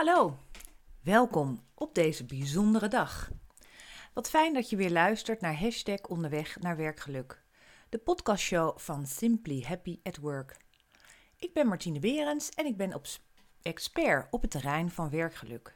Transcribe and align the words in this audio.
Hallo, 0.00 0.36
welkom 1.02 1.64
op 1.74 1.94
deze 1.94 2.24
bijzondere 2.24 2.88
dag. 2.88 3.30
Wat 4.14 4.30
fijn 4.30 4.54
dat 4.54 4.70
je 4.70 4.76
weer 4.76 4.90
luistert 4.90 5.40
naar 5.40 5.60
hashtag 5.60 6.00
onderweg 6.00 6.58
naar 6.60 6.76
werkgeluk. 6.76 7.44
De 7.88 7.98
podcastshow 7.98 8.78
van 8.78 9.06
Simply 9.06 9.64
Happy 9.66 10.00
at 10.02 10.16
Work. 10.16 10.56
Ik 11.36 11.52
ben 11.52 11.66
Martine 11.66 11.98
Berends 11.98 12.48
en 12.48 12.66
ik 12.66 12.76
ben 12.76 12.94
op 12.94 13.06
expert 13.62 14.26
op 14.30 14.42
het 14.42 14.50
terrein 14.50 14.90
van 14.90 15.10
werkgeluk. 15.10 15.74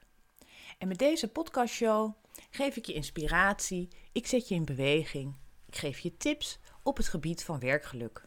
En 0.79 0.89
met 0.89 0.99
deze 0.99 1.29
podcastshow 1.29 2.13
geef 2.51 2.77
ik 2.77 2.87
je 2.87 2.93
inspiratie, 2.93 3.89
ik 4.13 4.27
zet 4.27 4.49
je 4.49 4.55
in 4.55 4.65
beweging, 4.65 5.37
ik 5.67 5.77
geef 5.77 5.99
je 5.99 6.17
tips 6.17 6.59
op 6.83 6.97
het 6.97 7.09
gebied 7.09 7.45
van 7.45 7.59
werkgeluk. 7.59 8.25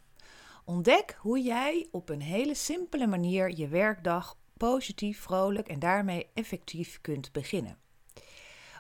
Ontdek 0.66 1.18
hoe 1.20 1.42
jij 1.42 1.88
op 1.92 2.10
een 2.10 2.22
hele 2.22 2.56
simpele 2.56 3.08
manier 3.08 3.58
je 3.58 3.68
werkdag 3.68 4.38
positief, 4.58 5.22
vrolijk 5.22 5.68
en 5.68 5.80
daarmee 5.80 6.30
effectief 6.34 7.02
kunt 7.02 7.32
beginnen. 7.32 7.78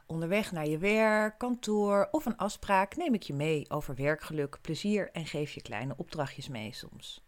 Onderweg 0.05 0.52
naar 0.52 0.68
je 0.68 0.77
werk, 0.77 1.38
kantoor 1.38 2.08
of 2.12 2.26
een 2.26 2.38
afspraak 2.38 2.95
neem 2.95 3.13
ik 3.13 3.23
je 3.23 3.34
mee 3.34 3.70
over 3.70 3.95
werkgeluk, 3.95 4.58
plezier 4.62 5.12
en 5.12 5.26
geef 5.26 5.52
je 5.52 5.62
kleine 5.62 5.94
opdrachtjes 5.98 6.48
mee 6.48 6.73
soms. 6.73 7.26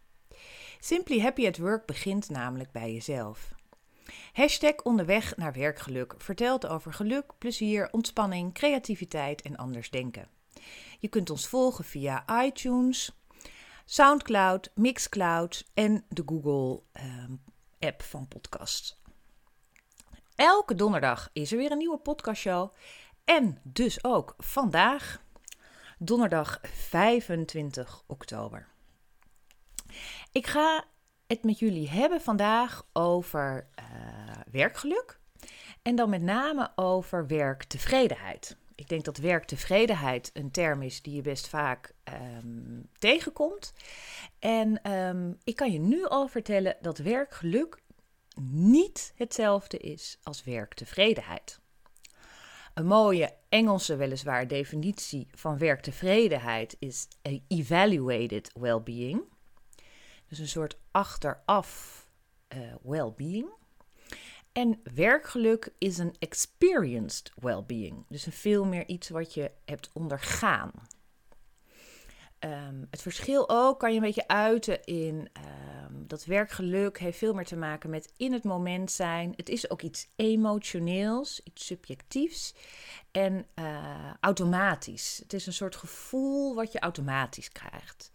Simply 0.80 1.20
Happy 1.20 1.48
at 1.48 1.58
Work 1.58 1.86
begint 1.86 2.30
namelijk 2.30 2.72
bij 2.72 2.94
jezelf. 2.94 3.54
Hashtag 4.34 4.76
onderweg 4.84 5.38
naar 5.38 5.54
werkgeluk 5.54 6.16
vertelt 6.18 6.68
over 6.68 6.94
geluk, 6.94 7.34
plezier, 7.38 7.92
ontspanning, 7.92 8.54
creativiteit 8.54 9.42
en 9.42 9.56
anders 9.56 9.90
denken. 9.90 10.28
Je 11.00 11.08
kunt 11.08 11.30
ons 11.30 11.48
volgen 11.48 11.84
via 11.84 12.44
iTunes, 12.44 13.12
SoundCloud, 13.86 14.72
Mixcloud 14.76 15.70
en 15.74 16.06
de 16.10 16.24
Google 16.26 16.82
ehm, 16.92 17.34
app 17.80 18.02
van 18.02 18.28
podcast. 18.28 19.02
Elke 20.36 20.76
donderdag 20.76 21.30
is 21.34 21.52
er 21.52 21.58
weer 21.58 21.72
een 21.72 21.78
nieuwe 21.78 21.98
podcastshow. 21.98 22.74
En 23.24 23.60
dus 23.64 24.04
ook 24.04 24.34
vandaag, 24.38 25.22
donderdag 25.98 26.60
25 26.64 28.04
oktober. 28.08 28.68
Ik 30.32 30.48
ga 30.48 30.84
het 31.28 31.44
met 31.44 31.60
jullie 31.60 31.90
hebben 31.90 32.22
vandaag 32.22 32.86
over 32.94 33.68
uh, 33.80 33.86
werkgeluk. 34.52 35.20
En 35.82 35.96
dan 35.96 36.10
met 36.10 36.22
name 36.22 36.72
over 36.76 37.28
werktevredenheid. 37.28 38.58
Ik 38.80 38.90
denk 38.90 39.04
dat 39.04 39.18
werktevredenheid 39.18 40.30
een 40.34 40.52
term 40.52 40.82
is 40.82 41.02
die 41.02 41.16
je 41.16 41.22
best 41.22 41.48
vaak 41.48 41.94
um, 42.38 42.90
tegenkomt. 43.00 43.74
En 44.40 44.92
um, 44.92 45.38
ik 45.44 45.56
kan 45.56 45.72
je 45.72 45.80
nu 45.80 46.06
al 46.06 46.28
vertellen 46.28 46.78
dat 46.82 46.98
werkgeluk 46.98 47.82
niet 48.52 49.14
hetzelfde 49.16 49.78
is 49.78 50.18
als 50.24 50.44
werktevredenheid. 50.44 51.60
Een 52.74 52.86
mooie 52.86 53.34
Engelse 53.50 53.96
weliswaar 53.96 54.48
definitie 54.48 55.28
van 55.32 55.58
werktevredenheid 55.58 56.76
is 56.80 57.08
evaluated 57.48 58.52
well-being. 58.54 59.24
Dus 60.28 60.40
een 60.40 60.48
soort 60.48 60.78
achteraf 60.92 62.06
uh, 62.56 62.74
well-being. 62.82 63.58
En 64.52 64.82
werkgeluk 64.94 65.74
is 65.78 65.98
een 65.98 66.16
experienced 66.20 67.32
well-being. 67.36 68.06
Dus 68.08 68.26
een 68.26 68.32
veel 68.32 68.66
meer 68.66 68.88
iets 68.88 69.10
wat 69.10 69.34
je 69.34 69.52
hebt 69.66 69.90
ondergaan. 69.94 70.72
Um, 72.46 72.88
het 72.90 73.02
verschil 73.02 73.50
ook 73.50 73.80
kan 73.80 73.90
je 73.90 73.96
een 73.96 74.04
beetje 74.04 74.28
uiten 74.28 74.84
in 74.84 75.30
um, 75.38 76.08
dat 76.08 76.26
werkgeluk 76.26 77.00
heeft 77.00 77.18
veel 77.18 77.34
meer 77.34 77.46
te 77.46 77.56
maken 77.56 77.90
met 77.90 78.12
in 78.18 78.34
het 78.34 78.44
moment 78.44 78.92
zijn. 78.92 79.34
Het 79.36 79.50
is 79.50 79.70
ook 79.70 79.82
iets 79.82 80.08
emotioneels, 80.16 81.42
iets 81.44 81.66
subjectiefs 81.66 82.54
en 83.12 83.46
uh, 83.56 84.14
automatisch. 84.20 85.20
Het 85.24 85.34
is 85.34 85.46
een 85.46 85.54
soort 85.54 85.76
gevoel 85.76 86.56
wat 86.56 86.72
je 86.72 86.80
automatisch 86.80 87.52
krijgt. 87.52 88.12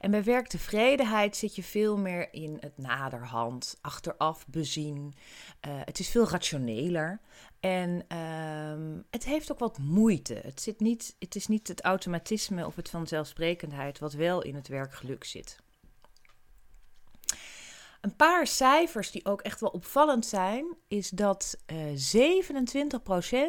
En 0.00 0.10
bij 0.10 0.24
werktevredenheid 0.24 1.36
zit 1.36 1.54
je 1.54 1.62
veel 1.62 1.98
meer 1.98 2.32
in 2.32 2.56
het 2.60 2.78
naderhand, 2.78 3.78
achteraf 3.80 4.46
bezien. 4.46 5.14
Uh, 5.68 5.72
het 5.84 5.98
is 5.98 6.08
veel 6.08 6.28
rationeler. 6.28 7.20
En 7.60 8.16
um, 8.16 9.04
het 9.10 9.24
heeft 9.24 9.52
ook 9.52 9.58
wat 9.58 9.78
moeite. 9.78 10.40
Het, 10.42 10.60
zit 10.60 10.80
niet, 10.80 11.16
het 11.18 11.36
is 11.36 11.46
niet 11.46 11.68
het 11.68 11.82
automatisme 11.82 12.66
of 12.66 12.76
het 12.76 12.90
vanzelfsprekendheid 12.90 13.98
wat 13.98 14.12
wel 14.12 14.42
in 14.42 14.54
het 14.54 14.68
werkgeluk 14.68 15.24
zit. 15.24 15.58
Een 18.00 18.16
paar 18.16 18.46
cijfers 18.46 19.10
die 19.10 19.24
ook 19.24 19.40
echt 19.40 19.60
wel 19.60 19.70
opvallend 19.70 20.26
zijn, 20.26 20.76
is 20.88 21.10
dat 21.10 21.56
uh, 21.66 22.36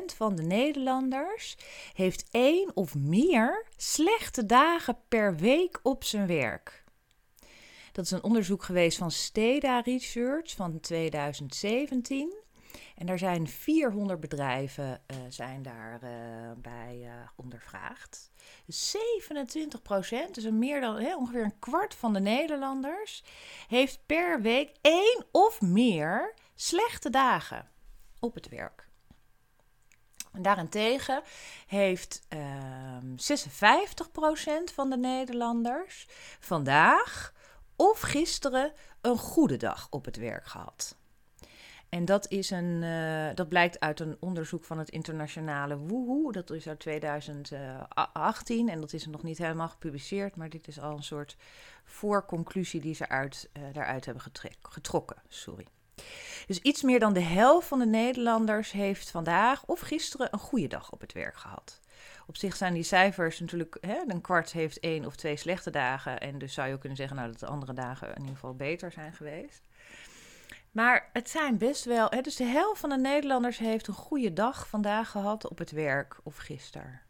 27% 0.07 0.15
van 0.15 0.35
de 0.35 0.43
Nederlanders 0.43 1.57
heeft 1.93 2.23
één 2.31 2.71
of 2.73 2.95
meer 2.95 3.65
slechte 3.77 4.45
dagen 4.45 4.97
per 5.07 5.35
week 5.35 5.79
op 5.83 6.03
zijn 6.03 6.27
werk. 6.27 6.83
Dat 7.91 8.05
is 8.05 8.11
een 8.11 8.23
onderzoek 8.23 8.63
geweest 8.63 8.97
van 8.97 9.11
Steda 9.11 9.79
Research 9.79 10.51
van 10.51 10.79
2017. 10.79 12.33
En 13.01 13.07
daar 13.07 13.17
zijn 13.17 13.47
400 13.47 14.19
bedrijven 14.19 15.01
zijn 15.29 15.61
daar, 15.61 15.99
uh, 16.03 16.09
bij 16.57 16.99
uh, 17.03 17.13
ondervraagd. 17.35 18.31
27 18.67 19.81
procent, 19.81 20.35
dus 20.35 20.49
meer 20.49 20.81
dan 20.81 21.15
ongeveer 21.15 21.43
een 21.43 21.59
kwart 21.59 21.95
van 21.95 22.13
de 22.13 22.19
Nederlanders, 22.19 23.23
heeft 23.67 24.05
per 24.05 24.41
week 24.41 24.75
één 24.81 25.25
of 25.31 25.61
meer 25.61 26.33
slechte 26.55 27.09
dagen 27.09 27.69
op 28.19 28.33
het 28.33 28.49
werk. 28.49 28.87
En 30.31 30.41
daarentegen 30.41 31.21
heeft 31.67 32.21
56% 32.27 32.27
van 34.73 34.89
de 34.89 34.97
Nederlanders 34.97 36.07
vandaag 36.39 37.33
of 37.75 37.99
gisteren 37.99 38.73
een 39.01 39.17
goede 39.17 39.57
dag 39.57 39.87
op 39.89 40.05
het 40.05 40.15
werk 40.17 40.45
gehad. 40.45 40.99
En 41.91 42.05
dat, 42.05 42.29
is 42.29 42.49
een, 42.49 42.81
uh, 42.81 43.29
dat 43.35 43.49
blijkt 43.49 43.79
uit 43.79 43.99
een 43.99 44.17
onderzoek 44.19 44.63
van 44.63 44.77
het 44.77 44.89
internationale 44.89 45.77
Woehoe. 45.77 46.31
Dat 46.31 46.49
is 46.49 46.67
uit 46.67 46.79
2018 46.79 48.69
en 48.69 48.79
dat 48.81 48.93
is 48.93 49.05
nog 49.05 49.23
niet 49.23 49.37
helemaal 49.37 49.69
gepubliceerd. 49.69 50.35
Maar 50.35 50.49
dit 50.49 50.67
is 50.67 50.79
al 50.79 50.95
een 50.95 51.03
soort 51.03 51.37
voorconclusie 51.83 52.81
die 52.81 52.95
ze 52.95 53.09
uit, 53.09 53.49
uh, 53.53 53.63
daaruit 53.73 54.05
hebben 54.05 54.23
getrokken. 54.61 55.21
Sorry. 55.27 55.67
Dus 56.47 56.59
iets 56.59 56.81
meer 56.81 56.99
dan 56.99 57.13
de 57.13 57.21
helft 57.21 57.67
van 57.67 57.79
de 57.79 57.85
Nederlanders 57.85 58.71
heeft 58.71 59.09
vandaag 59.09 59.65
of 59.65 59.79
gisteren 59.79 60.27
een 60.31 60.39
goede 60.39 60.67
dag 60.67 60.91
op 60.91 61.01
het 61.01 61.13
werk 61.13 61.35
gehad. 61.35 61.79
Op 62.27 62.37
zich 62.37 62.55
zijn 62.55 62.73
die 62.73 62.83
cijfers 62.83 63.39
natuurlijk, 63.39 63.77
hè, 63.81 64.01
een 64.07 64.21
kwart 64.21 64.51
heeft 64.51 64.79
één 64.79 65.05
of 65.05 65.15
twee 65.15 65.37
slechte 65.37 65.69
dagen. 65.69 66.19
En 66.19 66.37
dus 66.37 66.53
zou 66.53 66.67
je 66.67 66.73
ook 66.73 66.79
kunnen 66.79 66.97
zeggen 66.97 67.15
nou, 67.15 67.29
dat 67.29 67.39
de 67.39 67.45
andere 67.45 67.73
dagen 67.73 68.07
in 68.07 68.19
ieder 68.19 68.33
geval 68.33 68.55
beter 68.55 68.91
zijn 68.91 69.13
geweest. 69.13 69.61
Maar 70.71 71.09
het 71.13 71.29
zijn 71.29 71.57
best 71.57 71.85
wel. 71.85 72.07
Hè, 72.09 72.21
dus 72.21 72.35
de 72.35 72.43
helft 72.43 72.79
van 72.79 72.89
de 72.89 72.97
Nederlanders 72.97 73.57
heeft 73.57 73.87
een 73.87 73.93
goede 73.93 74.33
dag 74.33 74.67
vandaag 74.67 75.09
gehad 75.09 75.49
op 75.49 75.57
het 75.57 75.71
werk 75.71 76.19
of 76.23 76.37
gisteren. 76.37 77.01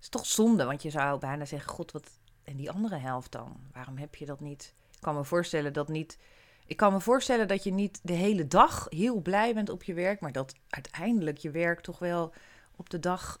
Is 0.00 0.08
toch 0.08 0.26
zonde, 0.26 0.64
want 0.64 0.82
je 0.82 0.90
zou 0.90 1.18
bijna 1.18 1.44
zeggen: 1.44 1.70
God, 1.70 1.92
wat. 1.92 2.10
En 2.42 2.56
die 2.56 2.70
andere 2.70 2.96
helft 2.96 3.32
dan? 3.32 3.60
Waarom 3.72 3.96
heb 3.96 4.14
je 4.14 4.26
dat 4.26 4.40
niet? 4.40 4.74
Ik 4.90 5.00
kan 5.00 5.14
me 5.14 5.24
voorstellen 5.24 5.72
dat 5.72 5.88
niet. 5.88 6.18
Ik 6.66 6.76
kan 6.76 6.92
me 6.92 7.00
voorstellen 7.00 7.48
dat 7.48 7.64
je 7.64 7.72
niet 7.72 8.00
de 8.02 8.12
hele 8.12 8.46
dag 8.46 8.86
heel 8.88 9.20
blij 9.20 9.54
bent 9.54 9.68
op 9.68 9.82
je 9.82 9.94
werk, 9.94 10.20
maar 10.20 10.32
dat 10.32 10.54
uiteindelijk 10.68 11.38
je 11.38 11.50
werk 11.50 11.80
toch 11.80 11.98
wel 11.98 12.34
op 12.76 12.90
de 12.90 12.98
dag 12.98 13.38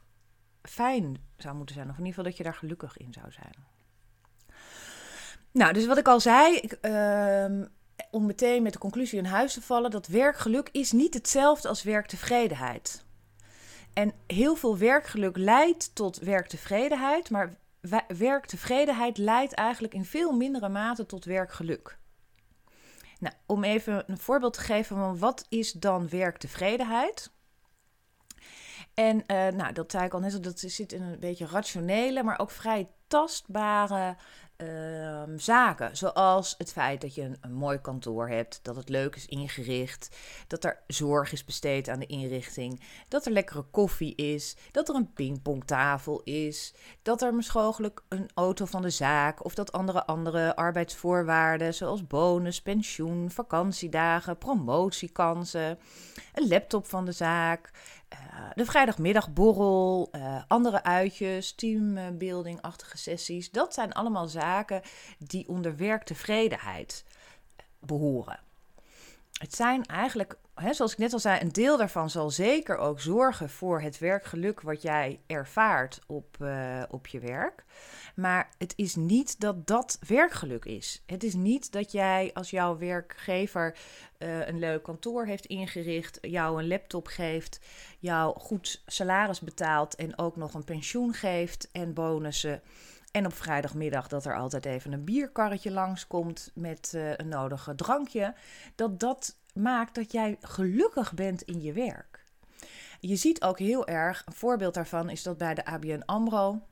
fijn 0.62 1.16
zou 1.36 1.56
moeten 1.56 1.74
zijn. 1.74 1.90
Of 1.90 1.98
in 1.98 2.04
ieder 2.04 2.14
geval 2.14 2.30
dat 2.30 2.36
je 2.36 2.44
daar 2.44 2.54
gelukkig 2.54 2.96
in 2.96 3.12
zou 3.12 3.32
zijn. 3.32 3.54
Nou, 5.50 5.72
dus 5.72 5.86
wat 5.86 5.98
ik 5.98 6.08
al 6.08 6.20
zei, 6.20 6.56
ik, 6.56 6.78
uh, 6.82 7.66
om 8.10 8.26
meteen 8.26 8.62
met 8.62 8.72
de 8.72 8.78
conclusie 8.78 9.18
in 9.18 9.24
huis 9.24 9.52
te 9.52 9.62
vallen 9.62 9.90
dat 9.90 10.06
werkgeluk 10.06 10.68
is 10.72 10.92
niet 10.92 11.14
hetzelfde 11.14 11.68
als 11.68 11.82
werktevredenheid. 11.82 13.04
En 13.92 14.12
heel 14.26 14.54
veel 14.56 14.78
werkgeluk 14.78 15.36
leidt 15.36 15.94
tot 15.94 16.18
werktevredenheid, 16.18 17.30
maar 17.30 17.56
werktevredenheid 18.08 19.18
leidt 19.18 19.52
eigenlijk 19.52 19.94
in 19.94 20.04
veel 20.04 20.32
mindere 20.32 20.68
mate 20.68 21.06
tot 21.06 21.24
werkgeluk. 21.24 21.98
Nou, 23.18 23.34
om 23.46 23.64
even 23.64 24.04
een 24.06 24.18
voorbeeld 24.18 24.52
te 24.52 24.60
geven 24.60 24.96
van 24.96 25.18
wat 25.18 25.46
is 25.48 25.72
dan 25.72 26.08
werktevredenheid? 26.08 27.30
En 28.94 29.16
uh, 29.16 29.46
nou, 29.46 29.72
dat 29.72 29.90
zei 29.90 30.04
ik 30.04 30.14
al 30.14 30.20
net, 30.20 30.44
dat 30.44 30.58
zit 30.58 30.92
in 30.92 31.02
een 31.02 31.20
beetje 31.20 31.46
rationele, 31.46 32.22
maar 32.22 32.38
ook 32.38 32.50
vrij 32.50 32.88
tastbare 33.06 34.16
ehm, 34.58 35.38
zaken. 35.38 35.96
Zoals 35.96 36.54
het 36.58 36.72
feit 36.72 37.00
dat 37.00 37.14
je 37.14 37.30
een, 37.40 37.52
mooi 37.52 37.80
kantoor 37.80 38.28
hebt, 38.28 38.60
dat 38.62 38.76
het 38.76 38.88
leuk 38.88 39.16
is 39.16 39.26
ingericht, 39.26 40.16
dat 40.46 40.64
er 40.64 40.82
zorg 40.86 41.32
is 41.32 41.44
besteed 41.44 41.88
aan 41.88 41.98
de 41.98 42.06
inrichting, 42.06 42.82
dat 43.08 43.26
er 43.26 43.32
lekkere 43.32 43.62
koffie 43.62 44.14
is, 44.14 44.56
dat 44.70 44.88
er 44.88 44.94
een 44.94 45.12
pingpongtafel 45.12 46.20
is, 46.22 46.74
dat 47.02 47.22
er 47.22 47.34
mogelijk 47.54 48.02
een 48.08 48.30
auto 48.34 48.64
van 48.64 48.82
de 48.82 48.90
zaak 48.90 49.44
of 49.44 49.54
dat 49.54 49.72
andere 49.72 50.06
andere 50.06 50.56
arbeidsvoorwaarden 50.56 51.74
zoals 51.74 52.06
bonus, 52.06 52.62
pensioen, 52.62 53.30
vakantiedagen, 53.30 54.38
promotiekansen, 54.38 55.78
een 56.34 56.48
laptop 56.48 56.86
van 56.86 57.04
de 57.04 57.12
zaak, 57.12 57.70
uh, 58.12 58.18
de 58.54 58.64
vrijdagmiddagborrel, 58.64 60.08
uh, 60.12 60.42
andere 60.48 60.82
uitjes, 60.82 61.52
teambuilding-achtige 61.52 62.98
sessies. 62.98 63.50
Dat 63.50 63.74
zijn 63.74 63.92
allemaal 63.92 64.28
zaken 64.28 64.82
die 65.18 65.48
onder 65.48 65.76
werktevredenheid 65.76 67.04
behoren. 67.80 68.40
Het 69.32 69.54
zijn 69.54 69.84
eigenlijk, 69.84 70.38
hè, 70.60 70.72
zoals 70.72 70.92
ik 70.92 70.98
net 70.98 71.12
al 71.12 71.18
zei, 71.18 71.40
een 71.40 71.52
deel 71.52 71.76
daarvan 71.76 72.10
zal 72.10 72.30
zeker 72.30 72.76
ook 72.76 73.00
zorgen 73.00 73.50
voor 73.50 73.80
het 73.80 73.98
werkgeluk 73.98 74.60
wat 74.60 74.82
jij 74.82 75.20
ervaart 75.26 76.00
op, 76.06 76.36
uh, 76.40 76.82
op 76.90 77.06
je 77.06 77.20
werk. 77.20 77.64
Maar 78.14 78.48
het 78.58 78.72
is 78.76 78.94
niet 78.94 79.40
dat 79.40 79.66
dat 79.66 79.98
werkgeluk 80.06 80.64
is. 80.64 81.02
Het 81.06 81.24
is 81.24 81.34
niet 81.34 81.72
dat 81.72 81.92
jij 81.92 82.30
als 82.34 82.50
jouw 82.50 82.78
werkgever 82.78 83.76
uh, 84.18 84.46
een 84.46 84.58
leuk 84.58 84.82
kantoor 84.82 85.26
heeft 85.26 85.46
ingericht, 85.46 86.18
jou 86.20 86.58
een 86.58 86.68
laptop 86.68 87.06
geeft, 87.06 87.60
jou 87.98 88.38
goed 88.40 88.82
salaris 88.86 89.40
betaalt 89.40 89.94
en 89.94 90.18
ook 90.18 90.36
nog 90.36 90.54
een 90.54 90.64
pensioen 90.64 91.14
geeft 91.14 91.68
en 91.72 91.94
bonussen. 91.94 92.62
En 93.10 93.26
op 93.26 93.34
vrijdagmiddag 93.34 94.08
dat 94.08 94.24
er 94.24 94.36
altijd 94.36 94.64
even 94.64 94.92
een 94.92 95.04
bierkarretje 95.04 95.70
langskomt 95.70 96.50
met 96.54 96.92
uh, 96.94 97.16
een 97.16 97.28
nodige 97.28 97.74
drankje. 97.74 98.34
Dat 98.74 99.00
dat 99.00 99.36
maakt 99.58 99.94
dat 99.94 100.12
jij 100.12 100.36
gelukkig 100.40 101.14
bent 101.14 101.42
in 101.42 101.60
je 101.60 101.72
werk. 101.72 102.24
Je 103.00 103.16
ziet 103.16 103.42
ook 103.42 103.58
heel 103.58 103.86
erg, 103.86 104.22
een 104.26 104.32
voorbeeld 104.32 104.74
daarvan 104.74 105.10
is 105.10 105.22
dat 105.22 105.38
bij 105.38 105.54
de 105.54 105.64
ABN 105.64 106.02
AMRO 106.04 106.62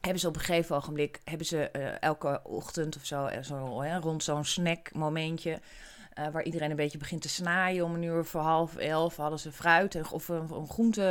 hebben 0.00 0.20
ze 0.20 0.28
op 0.28 0.34
een 0.34 0.40
gegeven 0.40 0.76
ogenblik, 0.76 1.20
hebben 1.24 1.46
ze 1.46 1.70
uh, 1.72 2.02
elke 2.02 2.40
ochtend 2.42 2.96
of 2.96 3.04
zo, 3.04 3.26
uh, 3.26 3.42
zo 3.42 3.82
hè, 3.82 3.98
rond 3.98 4.22
zo'n 4.22 4.44
snackmomentje, 4.44 5.60
uh, 6.18 6.28
waar 6.28 6.42
iedereen 6.42 6.70
een 6.70 6.76
beetje 6.76 6.98
begint 6.98 7.22
te 7.22 7.28
snaaien 7.28 7.84
om 7.84 7.94
een 7.94 8.02
uur 8.02 8.24
voor 8.24 8.40
half 8.40 8.76
elf, 8.76 9.16
hadden 9.16 9.38
ze 9.38 9.52
fruit 9.52 10.12
of 10.12 10.28
een, 10.28 10.50
een 10.50 10.68
groente, 10.68 11.02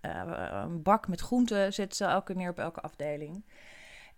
een 0.00 0.82
bak 0.82 1.08
met 1.08 1.20
groenten 1.20 1.72
zetten 1.72 1.96
ze 1.96 2.04
elke 2.04 2.34
neer 2.34 2.50
op 2.50 2.58
elke 2.58 2.80
afdeling. 2.80 3.44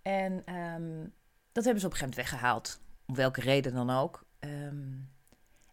En 0.02 0.54
um, 0.54 1.12
dat 1.52 1.64
hebben 1.64 1.80
ze 1.80 1.86
op 1.86 1.92
een 1.92 1.98
gegeven 1.98 1.98
moment 1.98 2.14
weggehaald, 2.14 2.80
om 3.06 3.14
welke 3.14 3.40
reden 3.40 3.74
dan 3.74 3.90
ook. 3.90 4.24
Um, 4.40 5.08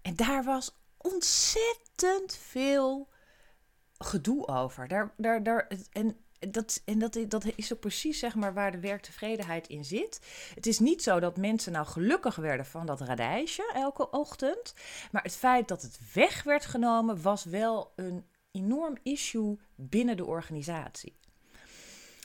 en 0.03 0.15
daar 0.15 0.43
was 0.43 0.75
ontzettend 0.97 2.35
veel 2.35 3.09
gedoe 3.97 4.47
over. 4.47 4.87
Daar, 4.87 5.13
daar, 5.17 5.43
daar, 5.43 5.67
en 5.91 6.17
dat, 6.51 6.81
en 6.85 6.99
dat, 6.99 7.17
dat 7.27 7.45
is 7.55 7.73
ook 7.73 7.79
precies 7.79 8.19
zeg 8.19 8.35
maar, 8.35 8.53
waar 8.53 8.71
de 8.71 8.79
werktevredenheid 8.79 9.67
in 9.67 9.85
zit. 9.85 10.21
Het 10.55 10.65
is 10.65 10.79
niet 10.79 11.03
zo 11.03 11.19
dat 11.19 11.37
mensen 11.37 11.71
nou 11.71 11.85
gelukkig 11.85 12.35
werden 12.35 12.65
van 12.65 12.85
dat 12.85 13.01
radijsje 13.01 13.71
elke 13.73 14.09
ochtend. 14.09 14.73
Maar 15.11 15.23
het 15.23 15.35
feit 15.35 15.67
dat 15.67 15.81
het 15.81 15.99
weg 16.13 16.43
werd 16.43 16.65
genomen 16.65 17.21
was 17.21 17.43
wel 17.43 17.93
een 17.95 18.25
enorm 18.51 18.97
issue 19.03 19.59
binnen 19.75 20.17
de 20.17 20.25
organisatie. 20.25 21.17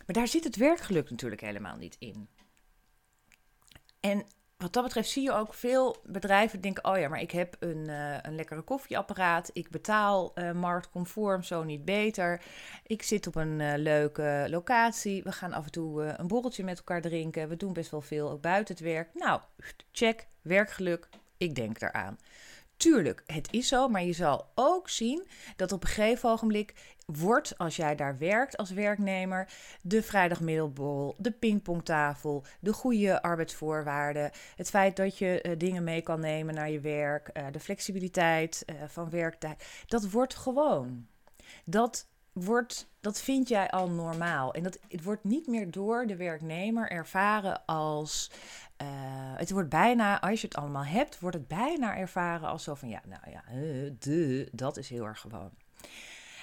Maar 0.07 0.17
daar 0.17 0.29
zit 0.29 0.45
het 0.45 0.57
werkgeluk 0.57 1.11
natuurlijk 1.11 1.41
helemaal 1.41 1.77
niet 1.77 1.97
in. 1.99 2.29
En 4.01 4.27
wat 4.59 4.73
dat 4.73 4.83
betreft 4.83 5.09
zie 5.09 5.23
je 5.23 5.33
ook 5.33 5.55
veel 5.55 5.97
bedrijven 6.05 6.61
denken: 6.61 6.85
oh 6.85 6.99
ja, 6.99 7.09
maar 7.09 7.21
ik 7.21 7.31
heb 7.31 7.57
een, 7.59 7.89
uh, 7.89 8.17
een 8.23 8.35
lekkere 8.35 8.63
koffieapparaat. 8.63 9.51
Ik 9.53 9.71
betaal 9.71 10.33
uh, 10.35 10.53
marktconform, 10.53 11.43
zo 11.43 11.65
niet 11.65 11.85
beter. 11.85 12.43
Ik 12.87 13.03
zit 13.03 13.27
op 13.27 13.35
een 13.35 13.61
uh, 13.61 13.73
leuke 13.77 14.47
locatie. 14.49 15.23
We 15.23 15.33
gaan 15.33 15.53
af 15.53 15.65
en 15.65 15.71
toe 15.71 16.03
een 16.03 16.27
borreltje 16.27 16.65
met 16.65 16.79
elkaar 16.79 17.01
drinken. 17.01 17.49
We 17.49 17.57
doen 17.57 17.73
best 17.73 17.91
wel 17.91 18.01
veel 18.01 18.31
ook 18.31 18.41
buiten 18.41 18.75
het 18.75 18.85
werk. 18.85 19.09
Nou, 19.15 19.41
check, 19.93 20.27
werkgeluk. 20.43 21.09
Ik 21.37 21.55
denk 21.55 21.81
eraan. 21.81 22.19
Tuurlijk, 22.79 23.23
het 23.27 23.53
is 23.53 23.69
zo, 23.69 23.89
maar 23.89 24.05
je 24.05 24.13
zal 24.13 24.47
ook 24.55 24.89
zien 24.89 25.27
dat 25.57 25.73
op 25.73 25.83
een 25.83 25.89
gegeven 25.89 26.31
ogenblik 26.31 26.75
wordt, 27.07 27.59
als 27.59 27.77
jij 27.77 27.97
daar 27.97 28.19
werkt 28.19 28.57
als 28.57 28.71
werknemer, 28.71 29.49
de 29.83 30.03
vrijdagmiddelborrel, 30.03 31.15
de 31.19 31.31
pingpongtafel, 31.31 32.45
de 32.61 32.73
goede 32.73 33.23
arbeidsvoorwaarden, 33.23 34.31
het 34.57 34.69
feit 34.69 34.97
dat 34.97 35.19
je 35.19 35.43
uh, 35.43 35.53
dingen 35.59 35.85
mee 35.85 36.03
kan 36.03 36.21
nemen 36.21 36.55
naar 36.55 36.71
je 36.71 36.81
werk, 36.81 37.31
uh, 37.33 37.47
de 37.53 37.61
flexibiliteit 37.61 38.65
uh, 38.67 38.77
van 38.87 39.11
werktijd, 39.11 39.65
dat 39.87 40.11
wordt 40.11 40.35
gewoon. 40.35 41.07
Dat 41.65 42.09
wordt, 42.45 42.89
dat 43.01 43.21
vind 43.21 43.49
jij 43.49 43.71
al 43.71 43.91
normaal. 43.91 44.55
En 44.55 44.63
dat, 44.63 44.79
het 44.89 45.03
wordt 45.03 45.25
niet 45.25 45.47
meer 45.47 45.71
door 45.71 46.07
de 46.07 46.17
werknemer 46.17 46.91
ervaren 46.91 47.65
als. 47.65 48.31
Uh, 48.83 48.89
het 49.37 49.51
wordt 49.51 49.69
bijna, 49.69 50.21
als 50.21 50.41
je 50.41 50.47
het 50.47 50.57
allemaal 50.57 50.85
hebt, 50.85 51.19
wordt 51.19 51.37
het 51.37 51.49
bijna 51.49 51.97
ervaren 51.97 52.49
als 52.49 52.65
zo 52.65 52.75
van 52.75 52.89
ja, 52.89 53.01
nou 53.09 53.31
ja, 53.31 53.45
uh, 53.55 53.93
de, 53.99 54.49
dat 54.53 54.77
is 54.77 54.89
heel 54.89 55.05
erg 55.05 55.21
gewoon. 55.21 55.51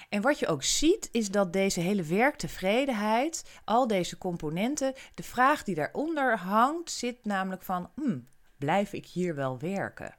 En 0.08 0.22
wat 0.22 0.38
je 0.38 0.46
ook 0.46 0.62
ziet, 0.62 1.08
is 1.12 1.30
dat 1.30 1.52
deze 1.52 1.80
hele 1.80 2.02
werktevredenheid, 2.02 3.60
al 3.64 3.86
deze 3.86 4.18
componenten, 4.18 4.94
de 5.14 5.22
vraag 5.22 5.62
die 5.62 5.74
daaronder 5.74 6.38
hangt, 6.38 6.90
zit 6.90 7.24
namelijk 7.24 7.62
van: 7.62 7.90
hmm, 7.94 8.28
blijf 8.58 8.92
ik 8.92 9.06
hier 9.06 9.34
wel 9.34 9.58
werken? 9.58 10.14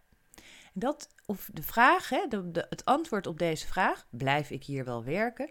En 0.74 0.84
dat, 0.84 1.10
of 1.26 1.50
de 1.54 1.64
vraag, 1.64 2.10
hè, 2.10 2.28
de, 2.30 2.66
het 2.70 2.86
antwoord 2.86 3.28
op 3.28 3.40
deze 3.40 3.68
vraag, 3.68 4.08
blijf 4.10 4.50
ik 4.50 4.64
hier 4.64 4.86
wel 4.86 5.04
werken, 5.04 5.50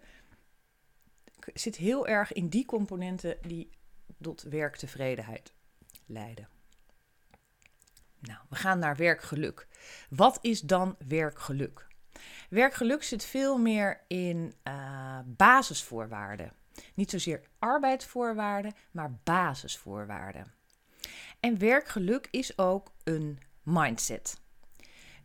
zit 1.55 1.77
heel 1.77 2.07
erg 2.07 2.33
in 2.33 2.49
die 2.49 2.65
componenten 2.65 3.39
die 3.43 3.71
tot 4.21 4.43
werktevredenheid 4.43 5.55
leiden. 6.07 6.49
Nou, 8.19 8.39
we 8.49 8.57
gaan 8.57 8.79
naar 8.79 8.97
werkgeluk. 8.97 9.67
Wat 10.11 10.39
is 10.41 10.61
dan 10.61 10.97
werkgeluk? 11.09 11.87
Werkgeluk 12.51 13.03
zit 13.03 13.25
veel 13.25 13.59
meer 13.59 14.01
in 14.09 14.55
uh, 14.65 15.19
basisvoorwaarden. 15.25 16.53
Niet 16.95 17.11
zozeer 17.11 17.41
arbeidsvoorwaarden, 17.59 18.75
maar 18.91 19.19
basisvoorwaarden. 19.25 20.55
En 21.41 21.59
werkgeluk 21.59 22.29
is 22.31 22.59
ook 22.59 22.93
een 23.05 23.39
mindset. 23.63 24.41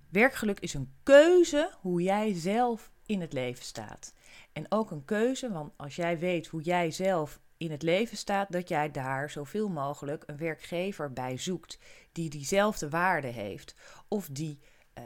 Werkgeluk 0.10 0.60
is 0.60 0.74
een 0.74 0.94
keuze 1.04 1.74
hoe 1.80 2.02
jij 2.02 2.34
zelf 2.34 2.92
in 3.06 3.22
het 3.22 3.34
leven 3.34 3.66
staat. 3.66 4.14
En 4.54 4.66
ook 4.70 4.92
een 4.92 5.06
keuze, 5.06 5.52
want 5.52 5.72
als 5.76 5.96
jij 5.96 6.20
weet 6.20 6.48
hoe 6.48 6.62
jij 6.62 6.92
zelf 6.92 7.40
in 7.58 7.72
het 7.72 7.82
leven 7.82 8.18
staat, 8.18 8.52
dat 8.52 8.70
jij 8.70 8.92
daar 8.92 9.30
zoveel 9.30 9.70
mogelijk 9.70 10.24
een 10.26 10.38
werkgever 10.38 11.14
bij 11.14 11.38
zoekt 11.38 11.78
die 12.12 12.30
diezelfde 12.30 12.90
waarde 12.90 13.28
heeft. 13.28 13.76
Of 14.08 14.28
die, 14.32 14.60
uh, 14.98 15.04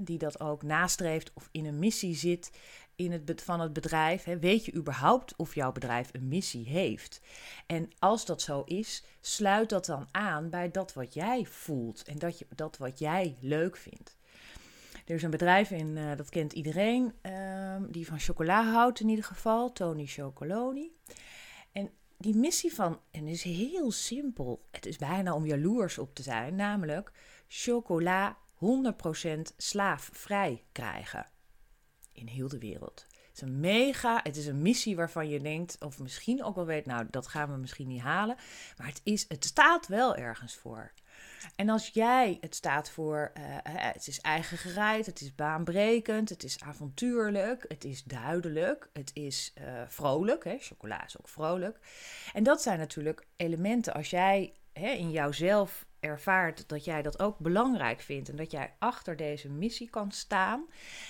die 0.00 0.18
dat 0.18 0.40
ook 0.40 0.62
nastreeft 0.62 1.30
of 1.34 1.48
in 1.52 1.66
een 1.66 1.78
missie 1.78 2.14
zit 2.14 2.50
in 2.96 3.12
het, 3.12 3.42
van 3.42 3.60
het 3.60 3.72
bedrijf. 3.72 4.24
Weet 4.24 4.64
je 4.64 4.74
überhaupt 4.74 5.36
of 5.36 5.54
jouw 5.54 5.72
bedrijf 5.72 6.08
een 6.12 6.28
missie 6.28 6.68
heeft? 6.68 7.20
En 7.66 7.90
als 7.98 8.24
dat 8.26 8.42
zo 8.42 8.62
is, 8.64 9.04
sluit 9.20 9.68
dat 9.68 9.86
dan 9.86 10.08
aan 10.10 10.50
bij 10.50 10.70
dat 10.70 10.92
wat 10.92 11.14
jij 11.14 11.44
voelt 11.44 12.02
en 12.02 12.18
dat, 12.18 12.38
je, 12.38 12.46
dat 12.54 12.76
wat 12.76 12.98
jij 12.98 13.36
leuk 13.40 13.76
vindt. 13.76 14.16
Er 15.06 15.14
is 15.14 15.22
een 15.22 15.30
bedrijf 15.30 15.70
in, 15.70 15.96
uh, 15.96 16.16
dat 16.16 16.28
kent 16.28 16.52
iedereen, 16.52 17.12
uh, 17.22 17.71
die 17.92 18.06
van 18.06 18.18
chocola 18.18 18.64
houdt 18.72 19.00
in 19.00 19.08
ieder 19.08 19.24
geval, 19.24 19.72
Tony 19.72 20.06
Chocoloni. 20.06 20.92
En 21.72 21.90
die 22.18 22.36
missie 22.36 22.74
van, 22.74 23.00
en 23.10 23.28
is 23.28 23.42
heel 23.42 23.90
simpel, 23.90 24.66
het 24.70 24.86
is 24.86 24.96
bijna 24.96 25.34
om 25.34 25.46
jaloers 25.46 25.98
op 25.98 26.14
te 26.14 26.22
zijn, 26.22 26.54
namelijk 26.54 27.12
chocola 27.48 28.38
100% 28.54 29.40
slaafvrij 29.56 30.64
krijgen 30.72 31.26
in 32.12 32.26
heel 32.26 32.48
de 32.48 32.58
wereld. 32.58 33.06
Het 33.10 33.42
is 33.42 33.48
een 33.48 33.60
mega, 33.60 34.20
het 34.22 34.36
is 34.36 34.46
een 34.46 34.62
missie 34.62 34.96
waarvan 34.96 35.28
je 35.28 35.40
denkt, 35.40 35.76
of 35.84 35.98
misschien 35.98 36.42
ook 36.42 36.54
wel 36.54 36.66
weet, 36.66 36.86
nou 36.86 37.06
dat 37.10 37.26
gaan 37.26 37.52
we 37.52 37.56
misschien 37.56 37.88
niet 37.88 38.00
halen, 38.00 38.36
maar 38.76 38.86
het, 38.86 39.00
is, 39.04 39.24
het 39.28 39.44
staat 39.44 39.86
wel 39.86 40.16
ergens 40.16 40.54
voor. 40.54 40.92
En 41.56 41.68
als 41.68 41.88
jij, 41.88 42.38
het 42.40 42.54
staat 42.54 42.90
voor, 42.90 43.32
uh, 43.38 43.44
het 43.62 44.06
is 44.06 44.20
eigen 44.20 44.58
gereid, 44.58 45.06
het 45.06 45.20
is 45.20 45.34
baanbrekend, 45.34 46.28
het 46.28 46.44
is 46.44 46.60
avontuurlijk, 46.60 47.64
het 47.68 47.84
is 47.84 48.04
duidelijk, 48.04 48.88
het 48.92 49.10
is 49.14 49.52
uh, 49.60 49.82
vrolijk. 49.86 50.44
Hè? 50.44 50.56
Chocola 50.58 51.04
is 51.04 51.18
ook 51.18 51.28
vrolijk. 51.28 51.78
En 52.32 52.42
dat 52.42 52.62
zijn 52.62 52.78
natuurlijk 52.78 53.26
elementen 53.36 53.94
als 53.94 54.10
jij 54.10 54.54
hè, 54.72 54.90
in 54.90 55.10
jouzelf 55.10 55.86
ervaart 56.00 56.68
dat 56.68 56.84
jij 56.84 57.02
dat 57.02 57.20
ook 57.20 57.38
belangrijk 57.38 58.00
vindt 58.00 58.28
en 58.28 58.36
dat 58.36 58.50
jij 58.50 58.74
achter 58.78 59.16
deze 59.16 59.48
missie 59.48 59.90
kan 59.90 60.10
staan 60.10 60.66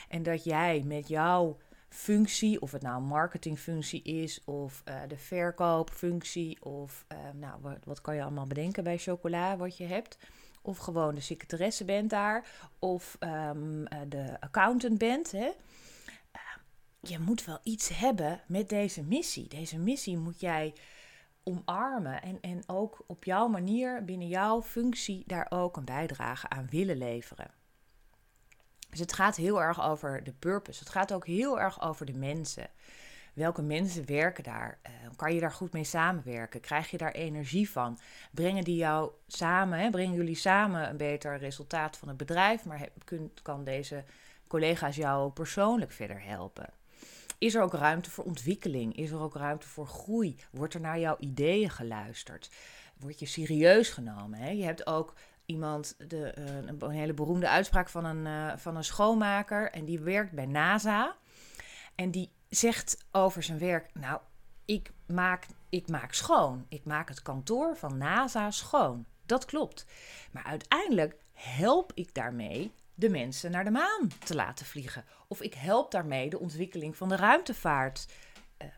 en 0.08 0.22
dat 0.22 0.44
jij 0.44 0.82
met 0.86 1.08
jouw 1.08 1.58
functie, 1.92 2.60
of 2.60 2.72
het 2.72 2.82
nou 2.82 2.96
een 2.96 3.08
marketingfunctie 3.08 4.02
is, 4.02 4.44
of 4.44 4.82
uh, 4.88 4.94
de 5.08 5.16
verkoopfunctie, 5.16 6.64
of 6.64 7.04
uh, 7.12 7.18
nou, 7.34 7.60
wat, 7.60 7.78
wat, 7.84 8.00
kan 8.00 8.14
je 8.14 8.22
allemaal 8.22 8.46
bedenken 8.46 8.84
bij 8.84 8.98
chocola 8.98 9.56
wat 9.56 9.76
je 9.76 9.84
hebt. 9.84 10.18
Of 10.62 10.78
gewoon 10.78 11.14
de 11.14 11.20
secretaresse 11.20 11.84
bent 11.84 12.10
daar, 12.10 12.46
of 12.78 13.16
um, 13.20 13.84
de 14.08 14.36
accountant 14.40 14.98
bent. 14.98 15.30
Hè. 15.32 15.50
je 17.00 17.18
moet 17.18 17.44
wel 17.44 17.58
iets 17.62 17.88
hebben 17.88 18.40
met 18.46 18.68
deze 18.68 19.02
missie. 19.02 19.48
Deze 19.48 19.78
missie 19.78 20.18
moet 20.18 20.40
jij 20.40 20.74
omarmen 21.42 22.22
en, 22.22 22.40
en 22.40 22.62
ook 22.66 23.04
op 23.06 23.24
jouw 23.24 23.48
manier, 23.48 24.04
binnen 24.04 24.28
jouw 24.28 24.62
functie, 24.62 25.22
daar 25.26 25.46
ook 25.48 25.76
een 25.76 25.84
bijdrage 25.84 26.48
aan 26.48 26.66
willen 26.70 26.96
leveren. 26.96 27.61
Dus 28.92 29.00
het 29.00 29.12
gaat 29.12 29.36
heel 29.36 29.62
erg 29.62 29.82
over 29.82 30.24
de 30.24 30.32
purpose. 30.32 30.78
Het 30.78 30.88
gaat 30.88 31.12
ook 31.12 31.26
heel 31.26 31.60
erg 31.60 31.82
over 31.82 32.06
de 32.06 32.14
mensen. 32.14 32.66
Welke 33.32 33.62
mensen 33.62 34.06
werken 34.06 34.44
daar? 34.44 34.78
Uh, 34.86 34.92
kan 35.16 35.34
je 35.34 35.40
daar 35.40 35.52
goed 35.52 35.72
mee 35.72 35.84
samenwerken? 35.84 36.60
Krijg 36.60 36.90
je 36.90 36.96
daar 36.96 37.12
energie 37.12 37.70
van? 37.70 37.98
Brengen 38.30 38.64
die 38.64 38.76
jou 38.76 39.10
samen? 39.26 39.78
Hè? 39.78 39.90
Brengen 39.90 40.14
jullie 40.14 40.34
samen 40.34 40.88
een 40.88 40.96
beter 40.96 41.38
resultaat 41.38 41.96
van 41.96 42.08
het 42.08 42.16
bedrijf? 42.16 42.64
Maar 42.64 42.88
kan 43.42 43.64
deze 43.64 44.04
collega's 44.46 44.96
jou 44.96 45.30
persoonlijk 45.30 45.92
verder 45.92 46.22
helpen? 46.22 46.70
Is 47.38 47.54
er 47.54 47.62
ook 47.62 47.74
ruimte 47.74 48.10
voor 48.10 48.24
ontwikkeling? 48.24 48.96
Is 48.96 49.10
er 49.10 49.20
ook 49.20 49.34
ruimte 49.34 49.68
voor 49.68 49.86
groei? 49.86 50.36
Wordt 50.50 50.74
er 50.74 50.80
naar 50.80 50.98
jouw 50.98 51.16
ideeën 51.18 51.70
geluisterd? 51.70 52.50
Word 52.98 53.18
je 53.18 53.26
serieus 53.26 53.88
genomen? 53.88 54.38
Hè? 54.38 54.50
Je 54.50 54.64
hebt 54.64 54.86
ook 54.86 55.14
iemand, 55.52 55.94
de, 56.08 56.30
eh, 56.30 56.54
een 56.78 56.90
hele 56.90 57.14
beroemde 57.14 57.48
uitspraak 57.48 57.88
van 57.88 58.04
een, 58.04 58.26
uh, 58.26 58.56
van 58.56 58.76
een 58.76 58.84
schoonmaker. 58.84 59.70
En 59.70 59.84
die 59.84 60.00
werkt 60.00 60.32
bij 60.32 60.46
NASA. 60.46 61.16
En 61.94 62.10
die 62.10 62.30
zegt 62.48 63.04
over 63.10 63.42
zijn 63.42 63.58
werk: 63.58 63.90
Nou, 63.94 64.20
ik 64.64 64.92
maak, 65.06 65.46
ik 65.68 65.88
maak 65.88 66.12
schoon. 66.12 66.66
Ik 66.68 66.84
maak 66.84 67.08
het 67.08 67.22
kantoor 67.22 67.76
van 67.76 67.98
NASA 67.98 68.50
schoon. 68.50 69.06
Dat 69.26 69.44
klopt. 69.44 69.86
Maar 70.30 70.44
uiteindelijk 70.44 71.16
help 71.32 71.92
ik 71.94 72.14
daarmee 72.14 72.72
de 72.94 73.08
mensen 73.08 73.50
naar 73.50 73.64
de 73.64 73.70
maan 73.70 74.08
te 74.24 74.34
laten 74.34 74.66
vliegen. 74.66 75.04
Of 75.28 75.40
ik 75.40 75.54
help 75.54 75.90
daarmee 75.90 76.30
de 76.30 76.38
ontwikkeling 76.38 76.96
van 76.96 77.08
de 77.08 77.16
ruimtevaart. 77.16 78.06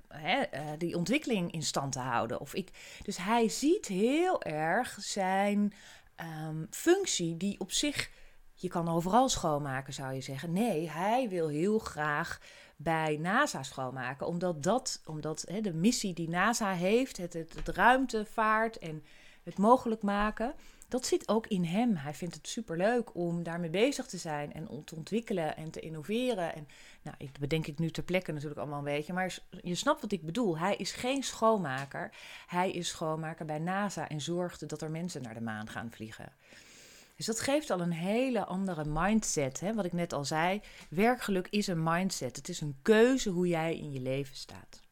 Hè, 0.09 0.43
die 0.77 0.97
ontwikkeling 0.97 1.53
in 1.53 1.63
stand 1.63 1.93
te 1.93 1.99
houden. 1.99 2.41
Of 2.41 2.55
ik, 2.55 2.71
dus 3.03 3.17
hij 3.17 3.49
ziet 3.49 3.87
heel 3.87 4.43
erg 4.43 4.97
zijn 5.01 5.73
um, 6.21 6.67
functie 6.71 7.37
die 7.37 7.61
op 7.61 7.73
zich, 7.73 8.11
je 8.55 8.69
kan 8.69 8.89
overal 8.89 9.29
schoonmaken 9.29 9.93
zou 9.93 10.13
je 10.13 10.21
zeggen. 10.21 10.53
Nee, 10.53 10.91
hij 10.91 11.29
wil 11.29 11.49
heel 11.49 11.79
graag 11.79 12.41
bij 12.77 13.17
NASA 13.21 13.63
schoonmaken, 13.63 14.27
omdat, 14.27 14.63
dat, 14.63 15.03
omdat 15.05 15.45
de 15.61 15.75
missie 15.75 16.15
die 16.15 16.29
NASA 16.29 16.73
heeft, 16.73 17.17
het, 17.17 17.33
het, 17.33 17.55
het 17.55 17.69
ruimtevaart 17.69 18.79
en 18.79 19.05
het 19.43 19.59
mogelijk 19.59 20.03
maken, 20.03 20.55
dat 20.89 21.07
zit 21.07 21.29
ook 21.29 21.47
in 21.47 21.65
hem. 21.65 21.97
Hij 21.97 22.15
vindt 22.15 22.35
het 22.35 22.49
superleuk 22.49 23.15
om 23.15 23.43
daarmee 23.43 23.71
bezig 23.71 24.07
te 24.07 24.19
zijn 24.19 24.53
en 24.53 24.69
om 24.69 24.85
te 24.85 24.95
ontwikkelen 24.95 25.57
en 25.57 25.71
te 25.71 25.81
innoveren. 25.81 26.55
En 26.55 26.69
nou, 27.03 27.17
ik 27.19 27.39
bedenk 27.39 27.67
ik 27.67 27.79
nu 27.79 27.91
ter 27.91 28.03
plekke 28.03 28.33
natuurlijk 28.33 28.61
allemaal 28.61 28.79
een 28.79 28.85
beetje, 28.85 29.13
maar 29.13 29.39
je 29.63 29.75
snapt 29.75 30.01
wat 30.01 30.13
ik 30.13 30.23
bedoel. 30.23 30.59
Hij 30.59 30.77
is 30.77 30.93
geen 30.93 31.23
schoonmaker. 31.23 32.13
Hij 32.47 32.71
is 32.71 32.89
schoonmaker 32.89 33.47
bij 33.47 33.59
NASA 33.59 34.09
en 34.09 34.21
zorgt 34.21 34.69
dat 34.69 34.83
er 34.83 34.91
mensen 34.91 35.23
naar 35.23 35.35
de 35.35 35.41
maan 35.41 35.69
gaan 35.69 35.91
vliegen. 35.91 36.33
Dus 37.17 37.27
dat 37.27 37.41
geeft 37.41 37.71
al 37.71 37.81
een 37.81 37.93
hele 37.93 38.45
andere 38.45 38.85
mindset. 38.85 39.61
Hè? 39.61 39.75
Wat 39.75 39.85
ik 39.85 39.93
net 39.93 40.13
al 40.13 40.25
zei, 40.25 40.61
werkgeluk 40.91 41.49
is 41.51 41.67
een 41.67 41.83
mindset. 41.83 42.37
Het 42.37 42.49
is 42.49 42.61
een 42.61 42.79
keuze 42.83 43.31
hoe 43.31 43.47
jij 43.47 43.77
in 43.77 43.93
je 43.93 44.01
leven 44.01 44.37
staat. 44.37 44.83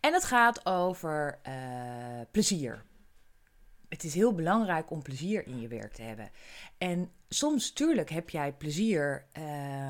En 0.00 0.12
het 0.12 0.24
gaat 0.24 0.66
over 0.66 1.38
uh, 1.48 2.20
plezier 2.30 2.84
het 3.94 4.04
is 4.04 4.14
heel 4.14 4.34
belangrijk 4.34 4.90
om 4.90 5.02
plezier 5.02 5.46
in 5.46 5.60
je 5.60 5.68
werk 5.68 5.92
te 5.92 6.02
hebben. 6.02 6.30
En 6.78 7.10
soms, 7.28 7.72
tuurlijk, 7.72 8.10
heb 8.10 8.30
jij 8.30 8.52
plezier 8.52 9.26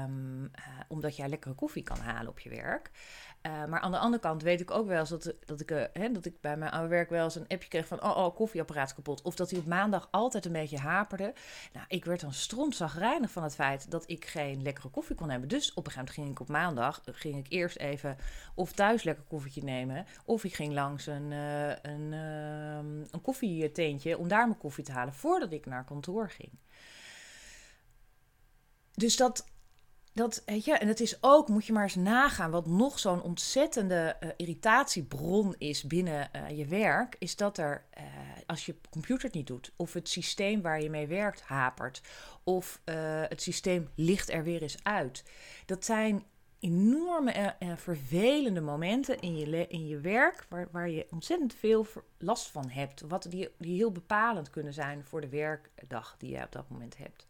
um, 0.04 0.50
omdat 0.88 1.16
jij 1.16 1.28
lekkere 1.28 1.54
koffie 1.54 1.82
kan 1.82 1.98
halen 1.98 2.30
op 2.30 2.38
je 2.38 2.50
werk. 2.50 2.90
Uh, 3.46 3.64
maar 3.64 3.80
aan 3.80 3.90
de 3.90 3.98
andere 3.98 4.22
kant 4.22 4.42
weet 4.42 4.60
ik 4.60 4.70
ook 4.70 4.86
wel 4.86 4.98
eens 4.98 5.08
dat, 5.08 5.34
dat, 5.44 5.60
ik, 5.60 5.70
uh, 5.70 5.84
hè, 5.92 6.12
dat 6.12 6.24
ik 6.24 6.40
bij 6.40 6.56
mijn 6.56 6.88
werk 6.88 7.10
wel 7.10 7.24
eens 7.24 7.34
een 7.34 7.48
appje 7.48 7.68
kreeg 7.68 7.86
van... 7.86 8.02
oh, 8.02 8.16
oh, 8.16 8.34
koffieapparaat 8.34 8.94
kapot. 8.94 9.22
Of 9.22 9.34
dat 9.34 9.50
hij 9.50 9.58
op 9.58 9.66
maandag 9.66 10.08
altijd 10.10 10.44
een 10.44 10.52
beetje 10.52 10.78
haperde. 10.78 11.34
Nou, 11.72 11.86
ik 11.88 12.04
werd 12.04 12.20
dan 12.20 12.32
strontzagrijnig 12.32 13.30
van 13.30 13.42
het 13.42 13.54
feit 13.54 13.90
dat 13.90 14.04
ik 14.06 14.24
geen 14.24 14.62
lekkere 14.62 14.88
koffie 14.88 15.16
kon 15.16 15.30
hebben. 15.30 15.48
Dus 15.48 15.74
op 15.74 15.86
een 15.86 15.92
gegeven 15.92 15.98
moment 15.98 16.14
ging 16.14 16.30
ik 16.30 16.40
op 16.40 16.48
maandag... 16.48 17.02
ging 17.04 17.36
ik 17.38 17.46
eerst 17.48 17.76
even 17.76 18.16
of 18.54 18.72
thuis 18.72 19.02
lekker 19.02 19.24
koffietje 19.24 19.62
nemen... 19.62 20.06
of 20.24 20.44
ik 20.44 20.54
ging 20.54 20.72
langs 20.72 21.06
een, 21.06 21.30
uh, 21.30 21.68
een, 21.82 22.12
een 22.12 23.20
koffieteentje 23.22 24.18
om 24.18 24.28
daar 24.28 24.46
mijn 24.46 24.58
koffie 24.58 24.84
te 24.84 24.92
halen... 24.92 25.14
voordat 25.14 25.52
ik 25.52 25.66
naar 25.66 25.84
kantoor 25.84 26.30
ging. 26.30 26.52
Dus 28.92 29.16
dat, 29.16 29.46
dat, 30.14 30.42
weet 30.46 30.64
je, 30.64 30.72
en 30.72 30.88
het 30.88 31.00
is 31.00 31.22
ook, 31.22 31.48
moet 31.48 31.66
je 31.66 31.72
maar 31.72 31.82
eens 31.82 31.94
nagaan, 31.94 32.50
wat 32.50 32.66
nog 32.66 32.98
zo'n 32.98 33.22
ontzettende 33.22 34.16
uh, 34.20 34.30
irritatiebron 34.36 35.54
is 35.58 35.82
binnen 35.82 36.30
uh, 36.36 36.58
je 36.58 36.66
werk, 36.66 37.16
is 37.18 37.36
dat 37.36 37.58
er, 37.58 37.84
uh, 37.98 38.04
als 38.46 38.66
je 38.66 38.74
computer 38.90 39.24
het 39.24 39.34
niet 39.34 39.46
doet, 39.46 39.72
of 39.76 39.92
het 39.92 40.08
systeem 40.08 40.62
waar 40.62 40.82
je 40.82 40.90
mee 40.90 41.06
werkt 41.06 41.40
hapert, 41.40 42.02
of 42.44 42.80
het 43.28 43.42
systeem 43.42 43.88
ligt 43.94 44.30
er 44.30 44.44
weer 44.44 44.62
eens 44.62 44.76
uit. 44.82 45.24
Dat 45.66 45.84
zijn 45.84 46.24
enorme 46.58 47.30
en 47.58 47.78
vervelende 47.78 48.60
momenten 48.60 49.20
in 49.20 49.36
je, 49.36 49.66
in 49.66 49.86
je 49.86 50.00
werk, 50.00 50.46
waar, 50.48 50.68
waar 50.70 50.88
je 50.88 51.06
ontzettend 51.10 51.54
veel 51.54 51.86
last 52.18 52.50
van 52.50 52.68
hebt, 52.68 53.00
wat 53.00 53.26
die 53.30 53.50
heel 53.58 53.92
bepalend 53.92 54.50
kunnen 54.50 54.72
zijn 54.72 55.04
voor 55.04 55.20
de 55.20 55.28
werkdag 55.28 56.14
die 56.18 56.30
je 56.30 56.42
op 56.42 56.52
dat 56.52 56.68
moment 56.68 56.96
hebt. 56.96 57.26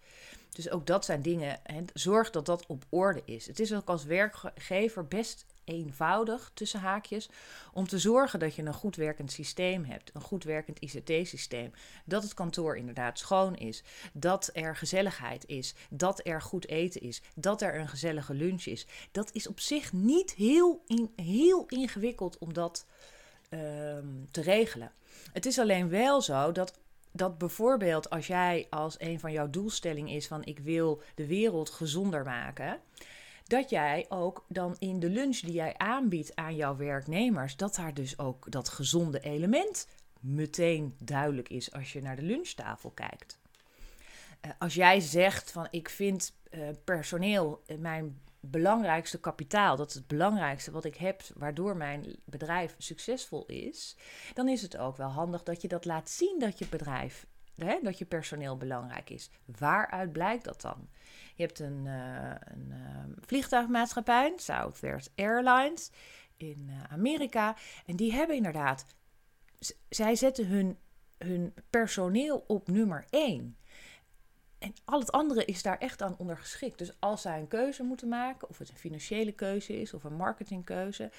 Dus 0.55 0.71
ook 0.71 0.87
dat 0.87 1.05
zijn 1.05 1.23
dingen. 1.23 1.61
Hè, 1.63 1.81
zorg 1.95 2.31
dat 2.31 2.47
dat 2.47 2.67
op 2.67 2.85
orde 2.89 3.23
is. 3.25 3.47
Het 3.47 3.61
is 3.61 3.75
ook 3.75 3.89
als 3.89 4.05
werkgever 4.05 5.07
best 5.07 5.47
eenvoudig, 5.65 6.51
tussen 6.55 6.81
haakjes, 6.81 7.29
om 7.73 7.89
te 7.89 7.99
zorgen 7.99 8.39
dat 8.39 8.55
je 8.55 8.63
een 8.63 8.75
goed 8.75 8.97
werkend 8.97 9.33
systeem 9.33 9.85
hebt. 9.85 10.11
Een 10.15 10.21
goed 10.21 10.45
werkend 10.45 10.79
ICT-systeem. 10.79 11.73
Dat 12.05 12.23
het 12.23 12.35
kantoor 12.35 12.77
inderdaad 12.77 13.19
schoon 13.19 13.57
is. 13.57 13.83
Dat 14.13 14.51
er 14.53 14.77
gezelligheid 14.77 15.47
is. 15.47 15.75
Dat 15.91 16.27
er 16.27 16.43
goed 16.43 16.69
eten 16.69 17.01
is. 17.01 17.23
Dat 17.35 17.63
er 17.63 17.79
een 17.79 17.89
gezellige 17.89 18.35
lunch 18.35 18.65
is. 18.65 18.87
Dat 19.13 19.31
is 19.33 19.49
op 19.49 19.61
zich 19.61 19.93
niet 19.93 20.35
heel, 20.35 20.85
heel 21.17 21.67
ingewikkeld 21.69 22.39
om 22.39 22.53
dat 22.53 22.87
ehm, 23.49 24.07
te 24.31 24.41
regelen. 24.41 24.93
Het 25.33 25.47
is 25.47 25.59
alleen 25.59 25.89
wel 25.89 26.23
zo 26.23 26.53
dat 26.53 26.79
dat 27.17 27.39
bijvoorbeeld 27.39 28.11
als 28.11 28.27
jij 28.27 28.67
als 28.71 28.95
een 28.99 29.21
van 29.21 29.33
jouw 29.33 29.51
doelstellingen 29.51 30.15
is 30.15 30.27
van 30.27 30.45
ik 30.45 30.59
wil 30.59 31.03
de 31.15 31.27
wereld 31.27 31.71
gezonder 31.71 32.25
maken, 32.25 32.81
dat 33.45 33.71
jij 33.71 34.07
ook 34.09 34.45
dan 34.49 34.77
in 34.79 35.01
de 35.01 35.09
lunch 35.09 35.39
die 35.39 35.53
jij 35.53 35.77
aanbiedt 35.77 36.37
aan 36.37 36.57
jouw 36.57 36.77
werknemers, 36.77 37.57
dat 37.57 37.75
daar 37.75 37.95
dus 37.95 38.19
ook 38.19 38.51
dat 38.51 38.69
gezonde 38.69 39.21
element 39.21 39.89
meteen 40.21 40.95
duidelijk 40.99 41.49
is 41.49 41.73
als 41.73 41.93
je 41.93 42.03
naar 42.03 42.17
de 42.17 42.23
lunchtafel 42.23 42.91
kijkt. 42.91 43.39
Uh, 44.45 44.51
als 44.59 44.75
jij 44.75 45.01
zegt 45.01 45.51
van 45.51 45.69
ik 45.71 45.89
vind 45.89 46.35
uh, 46.51 46.69
personeel 46.85 47.63
mijn 47.79 48.21
belangrijkste 48.51 49.21
kapitaal, 49.21 49.77
dat 49.77 49.89
is 49.89 49.95
het 49.95 50.07
belangrijkste 50.07 50.71
wat 50.71 50.85
ik 50.85 50.97
heb, 50.97 51.23
waardoor 51.35 51.77
mijn 51.77 52.17
bedrijf 52.25 52.75
succesvol 52.79 53.47
is, 53.47 53.97
dan 54.35 54.49
is 54.49 54.63
het 54.63 54.77
ook 54.77 54.97
wel 54.97 55.09
handig 55.09 55.43
dat 55.43 55.63
je 55.63 55.69
dat 55.69 55.85
laat 55.85 56.11
zien 56.11 56.39
dat 56.39 56.59
je 56.59 56.69
bedrijf, 56.69 57.27
hè, 57.55 57.79
dat 57.83 57.99
je 57.99 58.05
personeel 58.05 58.57
belangrijk 58.57 59.11
is. 59.11 59.31
Waaruit 59.59 60.13
blijkt 60.13 60.45
dat 60.45 60.61
dan? 60.61 60.89
Je 61.35 61.43
hebt 61.43 61.59
een, 61.59 61.85
uh, 61.85 62.35
een 62.39 62.69
uh, 62.69 63.17
vliegtuigmaatschappij, 63.21 64.33
Southwest 64.37 65.13
Airlines 65.17 65.91
in 66.37 66.67
uh, 66.69 66.83
Amerika, 66.93 67.57
en 67.87 67.97
die 67.97 68.13
hebben 68.13 68.37
inderdaad, 68.37 68.87
zij 69.89 70.15
zetten 70.15 70.47
hun, 70.47 70.79
hun 71.19 71.55
personeel 71.71 72.45
op 72.47 72.69
nummer 72.69 73.05
één. 73.11 73.57
En 74.65 74.75
al 74.85 75.01
het 75.01 75.13
andere 75.13 75.45
is 75.45 75.63
daar 75.63 75.79
echt 75.79 76.03
aan 76.03 76.17
ondergeschikt. 76.19 76.79
Dus 76.79 76.93
als 76.99 77.23
zij 77.23 77.39
een 77.39 77.49
keuze 77.49 77.83
moeten 77.83 78.09
maken, 78.09 78.49
of 78.49 78.59
het 78.59 78.69
een 78.69 78.77
financiële 78.77 79.33
keuze 79.33 79.81
is 79.81 79.95
of 79.95 80.05
een 80.05 80.17
marketingkeuze, 80.17 81.11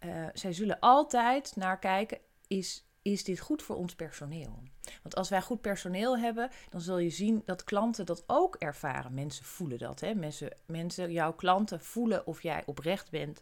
uh, 0.00 0.26
zij 0.32 0.52
zullen 0.52 0.80
altijd 0.80 1.56
naar 1.56 1.78
kijken: 1.78 2.18
is, 2.46 2.86
is 3.02 3.24
dit 3.24 3.40
goed 3.40 3.62
voor 3.62 3.76
ons 3.76 3.94
personeel? 3.94 4.62
Want 5.02 5.14
als 5.14 5.28
wij 5.28 5.42
goed 5.42 5.60
personeel 5.60 6.18
hebben, 6.18 6.50
dan 6.70 6.80
zul 6.80 6.98
je 6.98 7.10
zien 7.10 7.42
dat 7.44 7.64
klanten 7.64 8.06
dat 8.06 8.24
ook 8.26 8.56
ervaren. 8.56 9.14
Mensen 9.14 9.44
voelen 9.44 9.78
dat. 9.78 10.00
Hè? 10.00 10.14
Mensen, 10.14 10.56
mensen, 10.66 11.12
jouw 11.12 11.32
klanten 11.32 11.80
voelen 11.80 12.26
of 12.26 12.42
jij 12.42 12.62
oprecht 12.66 13.10
bent 13.10 13.40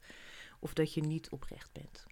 of 0.58 0.72
dat 0.72 0.94
je 0.94 1.00
niet 1.00 1.30
oprecht 1.30 1.72
bent. 1.72 2.06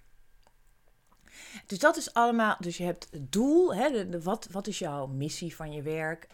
Dus 1.67 1.79
dat 1.79 1.97
is 1.97 2.15
allemaal. 2.15 2.57
Dus 2.61 2.77
je 2.77 2.85
hebt 2.85 3.09
het 3.11 3.33
doel. 3.33 3.75
Hè, 3.75 4.21
wat, 4.21 4.49
wat 4.51 4.67
is 4.67 4.79
jouw 4.79 5.07
missie 5.07 5.57
van 5.57 5.73
je 5.73 5.83
werk? 5.83 6.27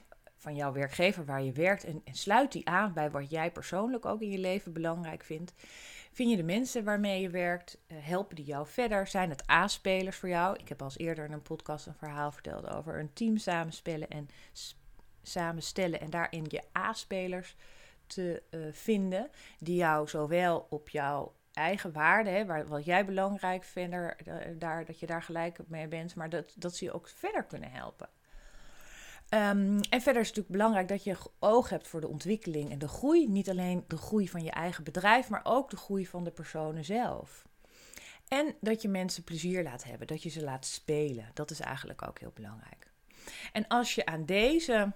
Van 0.45 0.55
jouw 0.55 0.73
werkgever 0.73 1.25
waar 1.25 1.43
je 1.43 1.53
werkt 1.53 1.85
en, 1.85 2.01
en 2.05 2.15
sluit 2.15 2.53
die 2.53 2.69
aan 2.69 2.93
bij 2.93 3.11
wat 3.11 3.31
jij 3.31 3.51
persoonlijk 3.51 4.05
ook 4.07 4.21
in 4.21 4.31
je 4.31 4.39
leven 4.39 4.73
belangrijk 4.73 5.25
vindt. 5.25 5.53
Vind 6.13 6.31
je 6.31 6.37
de 6.37 6.43
mensen 6.43 6.85
waarmee 6.85 7.21
je 7.21 7.31
werkt, 7.31 7.79
uh, 7.87 7.99
helpen 8.01 8.37
die 8.37 8.45
jou 8.45 8.67
verder? 8.67 9.07
Zijn 9.07 9.31
het 9.31 9.51
A-spelers 9.51 10.17
voor 10.17 10.29
jou? 10.29 10.57
Ik 10.57 10.69
heb 10.69 10.83
als 10.83 10.99
eerder 10.99 11.25
in 11.25 11.33
een 11.33 11.43
podcast 11.43 11.87
een 11.87 11.95
verhaal 11.95 12.33
verteld 12.33 12.69
over 12.69 12.99
een 12.99 13.13
team 13.13 13.37
samenspellen 13.37 14.09
en 14.09 14.29
samenstellen 15.23 16.01
en 16.01 16.11
daarin 16.11 16.45
je 16.49 16.63
A-spelers 16.79 17.57
te 18.07 18.43
uh, 18.51 18.67
vinden 18.73 19.31
die 19.59 19.77
jou 19.77 20.09
zowel 20.09 20.67
op 20.71 20.89
jouw 20.89 21.35
eigen 21.53 21.93
waarde, 21.93 22.31
hè, 22.31 22.47
waar, 22.47 22.67
wat 22.67 22.85
jij 22.85 23.05
belangrijk 23.05 23.65
vindt, 23.65 23.97
daar, 24.59 24.85
dat 24.85 25.01
je 25.01 25.07
daar 25.07 25.23
gelijk 25.23 25.59
mee 25.67 25.89
bent, 25.89 26.15
maar 26.15 26.29
dat, 26.29 26.55
dat 26.57 26.77
ze 26.77 26.85
je 26.85 26.93
ook 26.93 27.09
verder 27.09 27.45
kunnen 27.45 27.71
helpen. 27.71 28.09
Um, 29.35 29.81
en 29.81 30.01
verder 30.01 30.23
is 30.23 30.29
het 30.29 30.37
natuurlijk 30.37 30.49
belangrijk 30.49 30.89
dat 30.89 31.05
je 31.05 31.17
oog 31.39 31.69
hebt 31.69 31.89
voor 31.89 32.01
de 32.01 32.09
ontwikkeling 32.09 32.71
en 32.71 32.79
de 32.79 32.89
groei. 32.89 33.29
Niet 33.29 33.51
alleen 33.51 33.85
de 33.89 33.97
groei 33.97 34.29
van 34.29 34.43
je 34.43 34.51
eigen 34.51 34.85
bedrijf, 34.85 35.29
maar 35.29 35.41
ook 35.45 35.71
de 35.71 35.77
groei 35.77 36.07
van 36.07 36.25
de 36.25 36.31
personen 36.31 36.85
zelf. 36.85 37.47
En 38.29 38.55
dat 38.61 38.83
je 38.83 38.89
mensen 38.89 39.25
plezier 39.25 39.63
laat 39.63 39.85
hebben, 39.85 40.07
dat 40.07 40.23
je 40.23 40.29
ze 40.29 40.43
laat 40.43 40.67
spelen. 40.67 41.31
Dat 41.35 41.51
is 41.51 41.61
eigenlijk 41.61 42.09
ook 42.09 42.19
heel 42.19 42.33
belangrijk. 42.35 42.91
En 43.53 43.69
als 43.69 43.95
je 43.95 44.07
aan 44.07 44.25
deze 44.25 44.93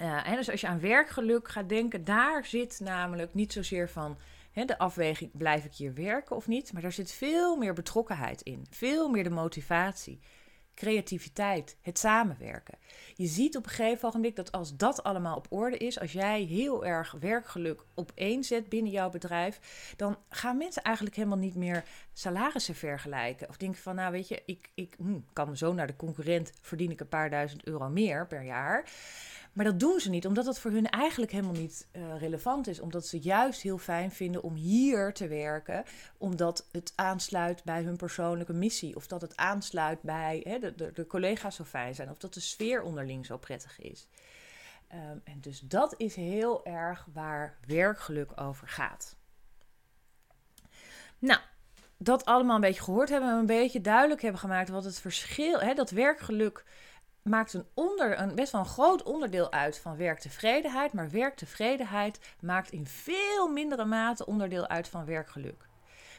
uh, 0.00 0.48
als 0.48 0.60
je 0.60 0.66
aan 0.66 0.80
werkgeluk 0.80 1.48
gaat 1.48 1.68
denken, 1.68 2.04
daar 2.04 2.44
zit 2.44 2.80
namelijk 2.80 3.34
niet 3.34 3.52
zozeer 3.52 3.88
van 3.88 4.18
de 4.52 4.78
afweging: 4.78 5.30
blijf 5.32 5.64
ik 5.64 5.74
hier 5.74 5.94
werken 5.94 6.36
of 6.36 6.46
niet? 6.46 6.72
Maar 6.72 6.82
daar 6.82 6.92
zit 6.92 7.12
veel 7.12 7.56
meer 7.56 7.72
betrokkenheid 7.74 8.42
in, 8.42 8.66
veel 8.70 9.08
meer 9.08 9.24
de 9.24 9.30
motivatie, 9.30 10.20
creativiteit, 10.80 11.76
het 11.80 11.98
samenwerken. 11.98 12.78
Je 13.14 13.26
ziet 13.26 13.56
op 13.56 13.64
een 13.64 13.70
gegeven 13.70 14.10
moment 14.14 14.36
dat 14.36 14.52
als 14.52 14.76
dat 14.76 15.02
allemaal 15.02 15.36
op 15.36 15.46
orde 15.48 15.76
is, 15.76 16.00
als 16.00 16.12
jij 16.12 16.42
heel 16.42 16.84
erg 16.84 17.14
werkgeluk 17.20 17.84
op 17.94 18.12
één 18.14 18.44
zet 18.44 18.68
binnen 18.68 18.92
jouw 18.92 19.10
bedrijf, 19.10 19.60
dan 19.96 20.16
gaan 20.28 20.56
mensen 20.56 20.82
eigenlijk 20.82 21.16
helemaal 21.16 21.38
niet 21.38 21.54
meer 21.54 21.84
salarissen 22.12 22.74
vergelijken. 22.74 23.48
Of 23.48 23.56
denken 23.56 23.80
van, 23.80 23.94
nou 23.94 24.12
weet 24.12 24.28
je, 24.28 24.42
ik, 24.46 24.70
ik 24.74 24.94
hm, 24.98 25.18
kan 25.32 25.56
zo 25.56 25.72
naar 25.72 25.86
de 25.86 25.96
concurrent, 25.96 26.52
verdien 26.60 26.90
ik 26.90 27.00
een 27.00 27.08
paar 27.08 27.30
duizend 27.30 27.64
euro 27.64 27.88
meer 27.88 28.26
per 28.26 28.42
jaar. 28.42 28.84
Maar 29.52 29.64
dat 29.64 29.80
doen 29.80 30.00
ze 30.00 30.10
niet, 30.10 30.26
omdat 30.26 30.46
het 30.46 30.58
voor 30.58 30.70
hun 30.70 30.88
eigenlijk 30.88 31.32
helemaal 31.32 31.52
niet 31.52 31.88
uh, 31.92 32.18
relevant 32.18 32.66
is. 32.66 32.80
Omdat 32.80 33.06
ze 33.06 33.18
juist 33.18 33.60
heel 33.60 33.78
fijn 33.78 34.10
vinden 34.10 34.42
om 34.42 34.54
hier 34.54 35.12
te 35.12 35.28
werken, 35.28 35.84
omdat 36.18 36.66
het 36.72 36.92
aansluit 36.96 37.64
bij 37.64 37.82
hun 37.82 37.96
persoonlijke 37.96 38.52
missie. 38.52 38.96
Of 38.96 39.06
dat 39.06 39.20
het 39.20 39.36
aansluit 39.36 40.02
bij 40.02 40.40
hè, 40.44 40.58
de, 40.58 40.74
de, 40.74 40.92
de, 40.92 41.06
collega's 41.06 41.56
zo 41.56 41.64
fijn 41.64 41.94
zijn. 41.94 42.10
Of 42.10 42.18
dat 42.18 42.34
de 42.34 42.40
sfeer 42.40 42.82
onderling 42.82 43.26
zo 43.26 43.38
prettig 43.38 43.80
is. 43.80 44.08
Um, 44.92 45.20
en 45.24 45.40
dus 45.40 45.60
dat 45.60 45.94
is 45.96 46.14
heel 46.14 46.64
erg 46.64 47.06
waar 47.12 47.58
werkgeluk 47.66 48.40
over 48.40 48.68
gaat. 48.68 49.16
Nou, 51.18 51.40
dat 51.96 52.24
allemaal 52.24 52.54
een 52.54 52.60
beetje 52.60 52.82
gehoord 52.82 53.08
hebben, 53.08 53.28
een 53.28 53.46
beetje 53.46 53.80
duidelijk 53.80 54.22
hebben 54.22 54.40
gemaakt 54.40 54.68
wat 54.68 54.84
het 54.84 55.00
verschil, 55.00 55.60
hè, 55.60 55.74
dat 55.74 55.90
werkgeluk 55.90 56.64
maakt 57.30 57.52
een, 57.52 57.66
onder, 57.74 58.20
een 58.20 58.34
best 58.34 58.52
wel 58.52 58.60
een 58.60 58.66
groot 58.66 59.02
onderdeel 59.02 59.52
uit 59.52 59.78
van 59.78 59.96
werktevredenheid. 59.96 60.92
Maar 60.92 61.10
werktevredenheid 61.10 62.20
maakt 62.40 62.70
in 62.70 62.86
veel 62.86 63.48
mindere 63.48 63.84
mate 63.84 64.26
onderdeel 64.26 64.66
uit 64.66 64.88
van 64.88 65.04
werkgeluk. 65.04 65.68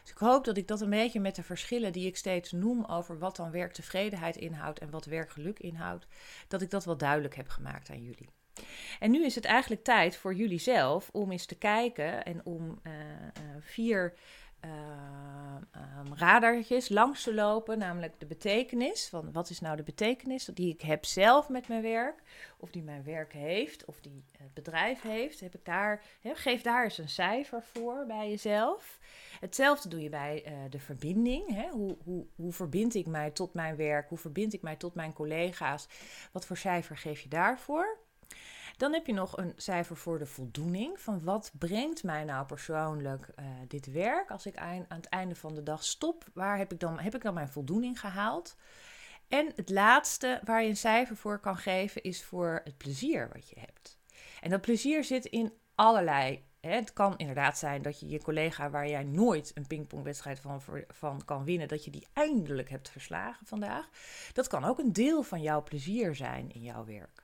Dus 0.02 0.12
ik 0.12 0.18
hoop 0.18 0.46
dat 0.46 0.58
ik 0.58 0.68
dat 0.68 0.82
een 0.82 0.90
beetje 0.90 1.20
met 1.20 1.36
de 1.36 1.44
verschillen 1.44 1.92
die 1.92 2.08
ik 2.08 2.18
steeds 2.18 2.52
noem 2.52 2.86
over 2.86 3.20
wat 3.20 3.36
dan 3.36 3.52
werktevredenheid 3.52 4.36
inhoudt 4.36 4.80
en 4.80 4.90
wat 4.90 5.06
werkgeluk 5.06 5.60
inhoudt, 5.60 6.08
dat 6.48 6.62
ik 6.62 6.70
dat 6.70 6.86
wel 6.86 6.98
duidelijk 6.98 7.36
heb 7.36 7.50
gemaakt 7.50 7.90
aan 7.90 8.04
jullie. 8.04 8.30
En 9.00 9.12
nu 9.12 9.26
is 9.26 9.36
het 9.36 9.46
eigenlijk 9.46 9.84
tijd 9.84 10.16
voor 10.16 10.34
jullie 10.34 10.60
zelf 10.60 11.10
om 11.12 11.32
eens 11.32 11.46
te 11.46 11.56
kijken 11.56 12.24
en 12.24 12.46
om 12.46 12.80
uh, 12.84 12.94
uh, 12.94 13.00
vier 13.60 14.14
uh, 14.66 14.72
radartjes 16.16 16.90
langs 16.90 17.24
te 17.24 17.34
lopen, 17.34 17.78
namelijk 17.78 18.20
de 18.20 18.26
betekenis. 18.26 19.08
Van 19.10 19.32
wat 19.32 19.50
is 19.50 19.60
nou 19.60 19.76
de 19.76 19.84
betekenis 19.84 20.46
die 20.46 20.74
ik 20.74 20.82
heb 20.82 21.06
zelf 21.06 21.50
met 21.50 21.68
mijn 21.68 21.82
werk, 21.82 22.22
of 22.58 22.72
die 22.72 22.84
mijn 22.84 23.04
werk 23.04 23.34
heeft, 23.34 23.86
of 23.86 24.00
die 24.02 24.24
het 24.38 24.54
bedrijf 24.54 25.02
heeft. 25.02 25.40
Heb 25.40 25.56
ik 25.56 25.66
daar, 25.66 26.04
geef 26.24 26.62
daar 26.62 26.84
eens 26.84 26.98
een 26.98 27.10
cijfer 27.10 27.64
voor 27.64 28.06
bij 28.08 28.30
jezelf. 28.30 29.00
Hetzelfde 29.40 29.90
doe 29.90 30.02
je 30.02 30.10
bij 30.10 30.44
uh, 30.46 30.54
de 30.70 30.80
verbinding. 30.80 31.56
Hè? 31.56 31.70
Hoe, 31.70 31.98
hoe, 32.04 32.26
hoe 32.36 32.54
verbind 32.54 32.96
ik 32.96 33.06
mij 33.06 33.32
tot 33.32 33.54
mijn 33.54 33.76
werk? 33.76 34.10
Hoe 34.10 34.18
verbind 34.18 34.54
ik 34.54 34.62
mij 34.62 34.76
tot 34.76 34.96
mijn 34.96 35.14
collega's? 35.14 35.88
Wat 36.32 36.46
voor 36.46 36.58
cijfer 36.58 36.98
geef 36.98 37.20
je 37.20 37.30
daarvoor? 37.30 38.00
Dan 38.82 38.94
heb 38.94 39.06
je 39.06 39.14
nog 39.14 39.38
een 39.38 39.54
cijfer 39.56 39.98
voor 39.98 40.20
de 40.20 40.26
voldoening. 40.26 41.00
Van 41.00 41.24
wat 41.24 41.52
brengt 41.58 42.04
mij 42.04 42.24
nou 42.24 42.46
persoonlijk 42.46 43.28
uh, 43.40 43.46
dit 43.68 43.92
werk? 43.92 44.32
Als 44.32 44.46
ik 44.46 44.58
aan, 44.58 44.86
aan, 44.88 44.98
het 44.98 45.10
einde 45.10 45.36
van 45.36 45.56
de 45.56 45.64
dag 45.64 45.84
stop, 45.84 46.26
waar 46.34 46.58
heb 46.58 46.72
ik, 46.72 46.80
dan, 46.80 47.00
heb 47.00 47.16
ik 47.16 47.22
dan 47.22 47.34
mijn 47.34 47.50
voldoening 47.50 48.00
gehaald? 48.00 48.56
En 49.28 49.52
het 49.56 49.70
laatste 49.70 50.42
waar 50.44 50.64
je 50.64 50.70
een 50.70 50.78
cijfer 50.78 51.16
voor 51.16 51.40
kan 51.40 51.58
geven 51.58 52.04
is 52.04 52.24
voor 52.24 52.62
het 52.64 52.78
plezier 52.78 53.30
wat 53.34 53.50
je 53.50 53.60
hebt. 53.60 54.00
En 54.40 54.50
dat 54.50 54.62
plezier 54.62 55.04
zit 55.04 55.26
in 55.26 55.54
allerlei. 55.76 56.44
Hè, 56.60 56.76
het 56.76 56.94
kan 56.94 57.18
inderdaad 57.18 57.58
zijn 57.58 57.82
dat 57.82 58.00
je 58.00 58.08
je 58.08 58.22
collega 58.22 58.70
waar 58.70 58.88
jij 58.88 59.04
nooit 59.04 59.52
een 59.54 59.68
pingpongwedstrijd 59.68 60.40
van, 60.40 60.62
van 60.88 61.26
kan 61.26 61.44
winnen, 61.44 61.68
dat 61.68 61.86
je 61.86 61.92
die 61.92 62.08
eindelijk 62.14 62.70
hebt 62.70 62.90
verslagen 62.90 63.46
vandaag. 63.46 63.90
Dat 64.34 64.48
kan 64.48 64.66
ook 64.66 64.80
een 64.80 64.94
deel 64.94 65.24
van 65.24 65.42
jouw 65.42 65.64
plezier 65.64 66.16
zijn 66.16 66.52
in 66.52 66.62
jouw 66.62 66.86
werk. 66.86 67.21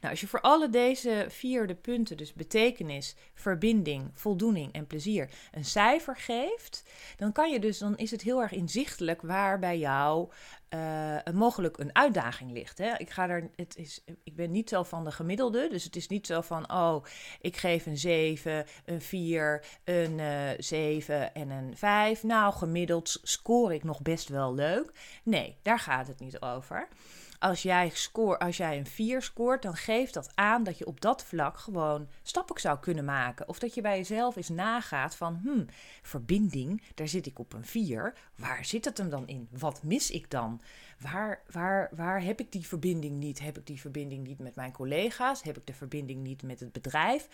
Nou, 0.00 0.10
als 0.10 0.20
je 0.20 0.26
voor 0.26 0.40
alle 0.40 0.70
deze 0.70 1.26
vierde 1.28 1.74
punten, 1.74 2.16
dus 2.16 2.32
betekenis, 2.32 3.14
verbinding, 3.34 4.10
voldoening 4.14 4.72
en 4.72 4.86
plezier, 4.86 5.30
een 5.52 5.64
cijfer 5.64 6.16
geeft, 6.16 6.82
dan 7.16 7.32
kan 7.32 7.52
je 7.52 7.60
dus, 7.60 7.78
dan 7.78 7.96
is 7.96 8.10
het 8.10 8.22
heel 8.22 8.42
erg 8.42 8.52
inzichtelijk 8.52 9.22
waar 9.22 9.58
bij 9.58 9.78
jou 9.78 10.28
uh, 10.74 11.16
mogelijk 11.34 11.78
een 11.78 11.94
uitdaging 11.94 12.52
ligt. 12.52 12.78
Hè? 12.78 12.96
Ik, 12.96 13.10
ga 13.10 13.28
er, 13.28 13.50
het 13.56 13.76
is, 13.76 14.04
ik 14.24 14.36
ben 14.36 14.50
niet 14.50 14.68
zo 14.68 14.82
van 14.82 15.04
de 15.04 15.12
gemiddelde, 15.12 15.68
dus 15.68 15.84
het 15.84 15.96
is 15.96 16.08
niet 16.08 16.26
zo 16.26 16.40
van, 16.40 16.72
oh, 16.72 17.04
ik 17.40 17.56
geef 17.56 17.86
een 17.86 17.98
7, 17.98 18.66
een 18.84 19.00
4, 19.00 19.64
een 19.84 20.18
uh, 20.18 20.52
eh, 20.52 20.56
7 20.58 21.34
en 21.34 21.50
een 21.50 21.76
5. 21.76 22.22
Nou, 22.22 22.54
gemiddeld 22.54 23.18
score 23.22 23.74
ik 23.74 23.84
nog 23.84 24.02
best 24.02 24.28
wel 24.28 24.54
leuk. 24.54 24.92
Nee, 25.22 25.56
daar 25.62 25.78
gaat 25.78 26.06
het 26.06 26.20
niet 26.20 26.40
over 26.40 26.88
als 27.38 27.62
jij, 27.62 27.90
score, 27.92 28.38
als 28.38 28.56
jij 28.56 28.78
een 28.78 28.86
4 28.86 29.22
scoort, 29.22 29.62
dan 29.62 29.76
geeft 29.76 30.14
dat 30.14 30.30
aan 30.34 30.64
dat 30.64 30.78
je 30.78 30.86
op 30.86 31.00
dat 31.00 31.24
vlak 31.24 31.58
gewoon 31.58 32.08
stappen 32.22 32.60
zou 32.60 32.78
kunnen 32.78 33.04
maken. 33.04 33.48
Of 33.48 33.58
dat 33.58 33.74
je 33.74 33.80
bij 33.80 33.96
jezelf 33.96 34.36
eens 34.36 34.48
nagaat 34.48 35.16
van, 35.16 35.40
hmm, 35.42 35.66
verbinding, 36.02 36.82
daar 36.94 37.08
zit 37.08 37.26
ik 37.26 37.38
op 37.38 37.52
een 37.52 37.64
4. 37.64 38.14
Waar 38.36 38.64
zit 38.64 38.84
het 38.84 38.98
hem 38.98 39.10
dan 39.10 39.26
in? 39.26 39.48
Wat 39.50 39.82
mis 39.82 40.10
ik 40.10 40.30
dan? 40.30 40.60
Waar, 41.00 41.42
waar, 41.50 41.88
waar 41.92 42.22
heb 42.22 42.40
ik 42.40 42.52
die 42.52 42.66
verbinding 42.66 43.18
niet? 43.18 43.40
Heb 43.40 43.58
ik 43.58 43.66
die 43.66 43.80
verbinding 43.80 44.26
niet 44.26 44.38
met 44.38 44.54
mijn 44.54 44.72
collega's? 44.72 45.42
Heb 45.42 45.56
ik 45.56 45.66
de 45.66 45.74
verbinding 45.74 46.22
niet 46.22 46.42
met 46.42 46.60
het 46.60 46.72
bedrijf? 46.72 47.28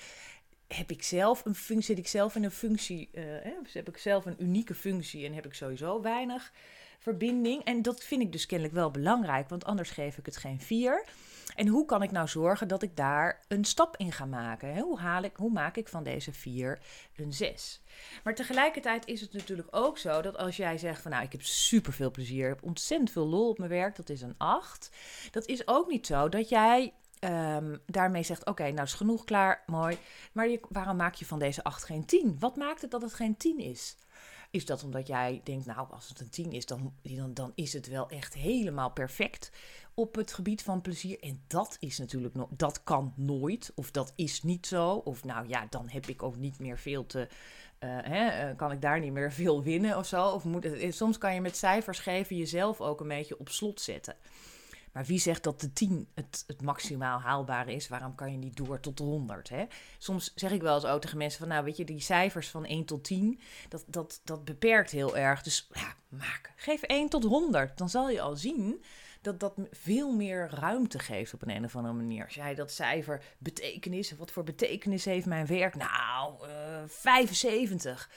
Heb 0.74 0.90
ik 0.90 1.02
zelf 1.02 1.44
een 1.44 1.54
functie, 1.54 1.85
zit 1.85 1.98
ik 1.98 2.08
zelf 2.08 2.35
in 2.35 2.44
een 2.44 2.50
functie, 2.50 3.08
uh, 3.12 3.24
heb 3.72 3.88
ik 3.88 3.96
zelf 3.96 4.26
een 4.26 4.42
unieke 4.42 4.74
functie 4.74 5.26
en 5.26 5.35
heb 5.35 5.46
ik 5.46 5.54
sowieso 5.54 6.00
weinig 6.00 6.52
verbinding. 6.98 7.64
En 7.64 7.82
dat 7.82 8.04
vind 8.04 8.22
ik 8.22 8.32
dus 8.32 8.46
kennelijk 8.46 8.76
wel 8.76 8.90
belangrijk, 8.90 9.48
want 9.48 9.64
anders 9.64 9.90
geef 9.90 10.18
ik 10.18 10.26
het 10.26 10.37
geen 10.37 10.61
vier. 10.61 11.04
En 11.54 11.68
hoe 11.68 11.85
kan 11.85 12.02
ik 12.02 12.11
nou 12.11 12.28
zorgen 12.28 12.68
dat 12.68 12.82
ik 12.82 12.96
daar 12.96 13.40
een 13.48 13.64
stap 13.64 13.96
in 13.96 14.12
ga 14.12 14.24
maken? 14.24 14.78
Hoe, 14.78 14.98
haal 14.98 15.22
ik, 15.22 15.37
hoe 15.37 15.50
maak 15.50 15.76
ik 15.76 15.88
van 15.88 16.02
deze 16.02 16.32
vier 16.32 16.78
een 17.16 17.32
zes? 17.32 17.80
Maar 18.24 18.35
tegelijkertijd 18.35 19.06
is 19.06 19.20
het 19.20 19.32
natuurlijk 19.32 19.68
ook 19.70 19.98
zo 19.98 20.22
dat 20.22 20.37
als 20.37 20.56
jij 20.56 20.78
zegt 20.78 21.02
van 21.02 21.11
nou, 21.11 21.24
ik 21.24 21.32
heb 21.32 21.42
super 21.42 21.92
veel 21.92 22.11
plezier, 22.11 22.48
ik 22.48 22.54
heb 22.54 22.64
ontzettend 22.64 23.11
veel 23.11 23.26
lol 23.26 23.48
op 23.48 23.58
mijn 23.58 23.70
werk, 23.70 23.96
dat 23.96 24.08
is 24.08 24.22
een 24.22 24.35
acht. 24.38 24.90
Dat 25.30 25.46
is 25.46 25.68
ook 25.68 25.90
niet 25.90 26.06
zo 26.06 26.28
dat 26.28 26.48
jij 26.48 26.92
um, 27.24 27.80
daarmee 27.87 28.22
zegt: 28.22 28.46
Oké, 28.46 28.70
nou 28.70 28.82
is 28.82 28.94
genoeg 28.94 29.24
klaar, 29.24 29.62
mooi. 29.66 29.98
Maar 30.32 30.48
waarom 30.68 30.96
maak 30.96 31.14
je 31.14 31.26
van 31.26 31.38
deze 31.38 31.64
8 31.64 31.85
geen 31.85 32.04
10? 32.04 32.37
Wat 32.38 32.56
maakt 32.56 32.80
het 32.80 32.90
dat 32.90 33.02
het 33.02 33.14
geen 33.14 33.37
10 33.37 33.58
is? 33.58 33.96
Is 34.50 34.66
dat 34.66 34.85
omdat 34.85 35.06
jij 35.06 35.40
denkt, 35.44 35.66
nou, 35.66 35.87
als 35.90 36.08
het 36.08 36.20
een 36.20 36.30
10 36.30 36.52
is, 36.52 36.66
dan, 36.66 36.94
dan, 37.02 37.35
dan 37.35 37.52
is 37.54 37.72
het 37.72 37.88
wel 37.88 38.08
echt 38.08 38.35
helemaal 38.35 38.90
perfect 38.90 39.50
op 39.94 40.14
het 40.14 40.32
gebied 40.32 40.62
van 40.62 40.80
plezier. 40.80 41.20
En 41.20 41.42
dat 41.46 41.76
is 41.80 41.98
natuurlijk 41.98 42.35
nog, 42.35 42.48
dat 42.50 42.82
kan 42.85 43.12
nooit, 43.16 43.72
of 43.74 43.90
dat 43.90 44.12
is 44.16 44.42
niet 44.42 44.66
zo. 44.66 44.90
Of 44.90 45.24
nou 45.24 45.48
ja, 45.48 45.66
dan 45.70 45.88
heb 45.88 46.06
ik 46.06 46.22
ook 46.22 46.37
niet 46.37 46.58
meer 46.58 46.78
veel 46.78 47.06
te. 47.06 47.28
Uh, 47.80 47.98
hè, 48.02 48.26
eh, 48.28 48.56
kan 48.56 48.72
ik 48.72 48.80
daar 48.80 49.00
niet 49.00 49.12
meer 49.12 49.32
veel 49.32 49.62
winnen 49.62 49.98
of 49.98 50.06
zo? 50.06 50.28
Of 50.28 50.44
het, 50.61 50.94
soms 50.94 51.18
kan 51.18 51.35
je 51.35 51.40
met 51.40 51.56
cijfers 51.56 51.98
geven 51.98 52.37
jezelf 52.37 52.80
ook 52.80 53.00
een 53.00 53.08
beetje 53.08 53.38
op 53.38 53.48
slot 53.48 53.80
zetten. 53.80 54.16
Maar 54.92 55.05
wie 55.05 55.18
zegt 55.18 55.42
dat 55.42 55.61
de 55.61 55.72
10 55.72 56.09
het, 56.14 56.44
het 56.46 56.62
maximaal 56.62 57.18
haalbare 57.18 57.74
is? 57.74 57.88
Waarom 57.88 58.14
kan 58.14 58.33
je 58.33 58.38
niet 58.38 58.57
door 58.57 58.81
tot 58.81 58.98
100? 58.98 59.48
Hè? 59.48 59.64
Soms 59.98 60.33
zeg 60.35 60.50
ik 60.50 60.62
wel 60.62 60.74
eens 60.74 60.85
ook 60.85 61.00
tegen 61.00 61.18
mensen 61.18 61.38
van, 61.38 61.48
nou 61.48 61.64
weet 61.64 61.76
je, 61.76 61.85
die 61.85 62.00
cijfers 62.00 62.48
van 62.48 62.64
1 62.64 62.85
tot 62.85 63.05
10, 63.05 63.40
dat, 63.68 63.85
dat, 63.87 64.20
dat 64.24 64.44
beperkt 64.44 64.90
heel 64.90 65.16
erg. 65.16 65.42
Dus 65.42 65.68
ja, 65.72 65.94
maak. 66.09 66.52
Geef 66.57 66.83
1 66.83 67.09
tot 67.09 67.24
100. 67.24 67.78
Dan 67.78 67.88
zal 67.88 68.11
je 68.11 68.20
al 68.20 68.37
zien 68.37 68.85
dat 69.22 69.40
dat 69.40 69.55
veel 69.70 70.12
meer 70.12 70.50
ruimte 70.50 70.98
geeft 70.98 71.35
op 71.35 71.42
een, 71.42 71.50
een 71.50 71.64
of 71.64 71.76
andere 71.76 71.94
manier. 71.94 72.24
Als 72.24 72.35
jij 72.35 72.55
dat 72.55 72.70
cijfer 72.70 73.24
betekenis, 73.38 74.16
wat 74.16 74.31
voor 74.31 74.44
betekenis 74.44 75.05
heeft 75.05 75.26
mijn 75.26 75.46
werk? 75.46 75.74
Nou, 75.74 76.46
uh, 76.46 76.83
eh, 76.83 76.88
75. 76.88 78.11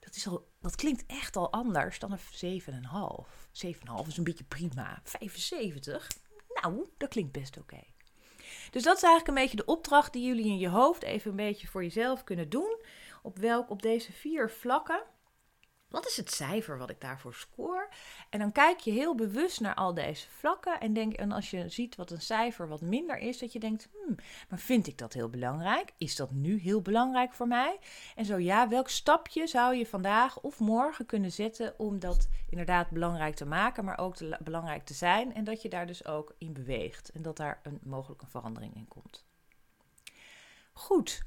Dat, 0.00 0.16
is 0.16 0.28
al, 0.28 0.48
dat 0.60 0.76
klinkt 0.76 1.04
echt 1.06 1.36
al 1.36 1.52
anders 1.52 1.98
dan 1.98 2.12
een 2.12 2.60
7,5. 2.62 3.47
7,5 3.66 4.06
is 4.06 4.16
een 4.16 4.24
beetje 4.24 4.44
prima. 4.44 5.00
75? 5.04 6.10
Nou, 6.62 6.86
dat 6.96 7.08
klinkt 7.08 7.32
best 7.32 7.58
oké. 7.58 7.80
Dus 8.70 8.82
dat 8.82 8.96
is 8.96 9.02
eigenlijk 9.02 9.28
een 9.28 9.42
beetje 9.44 9.56
de 9.56 9.72
opdracht 9.72 10.12
die 10.12 10.26
jullie 10.26 10.46
in 10.46 10.58
je 10.58 10.68
hoofd 10.68 11.02
even 11.02 11.30
een 11.30 11.36
beetje 11.36 11.66
voor 11.66 11.82
jezelf 11.82 12.24
kunnen 12.24 12.48
doen. 12.48 12.80
Op 13.22 13.38
welk 13.38 13.70
op 13.70 13.82
deze 13.82 14.12
vier 14.12 14.50
vlakken 14.50 15.02
wat 15.88 16.06
is 16.06 16.16
het 16.16 16.32
cijfer 16.32 16.78
wat 16.78 16.90
ik 16.90 17.00
daarvoor 17.00 17.34
scoor? 17.34 17.88
En 18.30 18.38
dan 18.38 18.52
kijk 18.52 18.78
je 18.78 18.90
heel 18.90 19.14
bewust 19.14 19.60
naar 19.60 19.74
al 19.74 19.94
deze 19.94 20.30
vlakken. 20.30 20.80
En, 20.80 20.92
denk, 20.92 21.12
en 21.12 21.32
als 21.32 21.50
je 21.50 21.68
ziet 21.68 21.96
wat 21.96 22.10
een 22.10 22.20
cijfer 22.20 22.68
wat 22.68 22.80
minder 22.80 23.18
is, 23.18 23.38
dat 23.38 23.52
je 23.52 23.58
denkt: 23.58 23.88
hmm, 23.92 24.16
maar 24.48 24.58
vind 24.58 24.86
ik 24.86 24.98
dat 24.98 25.12
heel 25.12 25.28
belangrijk? 25.28 25.92
Is 25.98 26.16
dat 26.16 26.30
nu 26.30 26.58
heel 26.58 26.82
belangrijk 26.82 27.32
voor 27.32 27.48
mij? 27.48 27.78
En 28.14 28.24
zo 28.24 28.38
ja, 28.38 28.68
welk 28.68 28.88
stapje 28.88 29.46
zou 29.46 29.74
je 29.74 29.86
vandaag 29.86 30.40
of 30.40 30.58
morgen 30.58 31.06
kunnen 31.06 31.32
zetten 31.32 31.74
om 31.78 31.98
dat 31.98 32.28
inderdaad 32.50 32.90
belangrijk 32.90 33.34
te 33.34 33.46
maken, 33.46 33.84
maar 33.84 33.98
ook 33.98 34.16
belangrijk 34.44 34.84
te 34.84 34.94
zijn? 34.94 35.34
En 35.34 35.44
dat 35.44 35.62
je 35.62 35.68
daar 35.68 35.86
dus 35.86 36.04
ook 36.04 36.34
in 36.38 36.52
beweegt 36.52 37.10
en 37.10 37.22
dat 37.22 37.36
daar 37.36 37.60
een 37.62 37.80
mogelijke 37.82 38.26
verandering 38.26 38.74
in 38.74 38.88
komt. 38.88 39.26
Goed. 40.72 41.22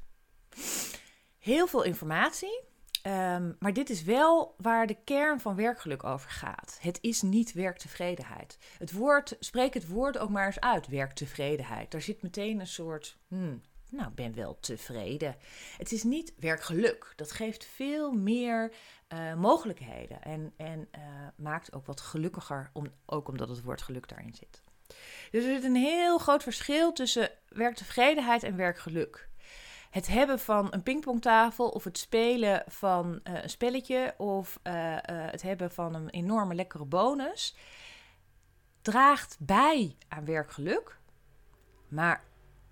Heel 1.38 1.66
veel 1.66 1.82
informatie. 1.82 2.70
Ehm, 3.02 3.52
maar 3.58 3.72
dit 3.72 3.90
is 3.90 4.02
wel 4.02 4.54
waar 4.56 4.86
de 4.86 4.96
kern 5.04 5.40
van 5.40 5.56
werkgeluk 5.56 6.04
over 6.04 6.30
gaat. 6.30 6.78
Het 6.80 6.98
is 7.00 7.22
niet 7.22 7.52
werktevredenheid. 7.52 8.58
Het 8.78 8.92
woord, 8.92 9.36
spreek 9.40 9.74
het 9.74 9.88
woord 9.88 10.18
ook 10.18 10.30
maar 10.30 10.46
eens 10.46 10.60
uit, 10.60 10.88
werktevredenheid. 10.88 11.90
Daar 11.90 12.02
zit 12.02 12.22
meteen 12.22 12.60
een 12.60 12.66
soort, 12.66 13.16
hmm, 13.28 13.62
nou, 13.90 14.10
ben 14.10 14.34
wel 14.34 14.58
tevreden. 14.60 15.36
Het 15.78 15.92
is 15.92 16.02
niet 16.02 16.34
werkgeluk. 16.38 17.12
Dat 17.16 17.32
geeft 17.32 17.64
veel 17.64 18.12
meer 18.12 18.72
uh, 19.12 19.34
mogelijkheden 19.34 20.22
en, 20.22 20.52
en 20.56 20.88
uh, 20.98 21.02
maakt 21.36 21.72
ook 21.72 21.86
wat 21.86 22.00
gelukkiger, 22.00 22.70
om, 22.72 22.86
ook 23.06 23.28
omdat 23.28 23.48
het 23.48 23.62
woord 23.62 23.82
geluk 23.82 24.08
daarin 24.08 24.34
zit. 24.34 24.62
Dus 25.30 25.44
er 25.44 25.54
zit 25.54 25.64
een 25.64 25.74
heel 25.74 26.18
groot 26.18 26.42
verschil 26.42 26.92
tussen 26.92 27.30
werktevredenheid 27.48 28.42
en 28.42 28.56
werkgeluk 28.56 29.30
het 29.92 30.08
hebben 30.08 30.38
van 30.38 30.66
een 30.70 30.82
pingpongtafel 30.82 31.68
of 31.68 31.84
het 31.84 31.98
spelen 31.98 32.64
van 32.66 33.20
uh, 33.24 33.42
een 33.42 33.50
spelletje 33.50 34.14
of 34.18 34.60
uh, 34.62 34.72
uh, 34.92 34.98
het 35.06 35.42
hebben 35.42 35.70
van 35.70 35.94
een 35.94 36.10
enorme 36.10 36.54
lekkere 36.54 36.84
bonus 36.84 37.56
draagt 38.82 39.36
bij 39.40 39.96
aan 40.08 40.24
werkgeluk, 40.24 40.98
maar 41.88 42.24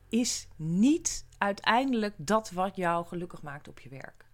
is 0.08 0.48
niet 0.56 1.26
uiteindelijk 1.38 2.14
dat 2.16 2.50
wat 2.50 2.76
jou 2.76 3.06
gelukkig 3.06 3.42
maakt 3.42 3.68
op 3.68 3.80
je 3.80 3.88
werk. 3.88 4.24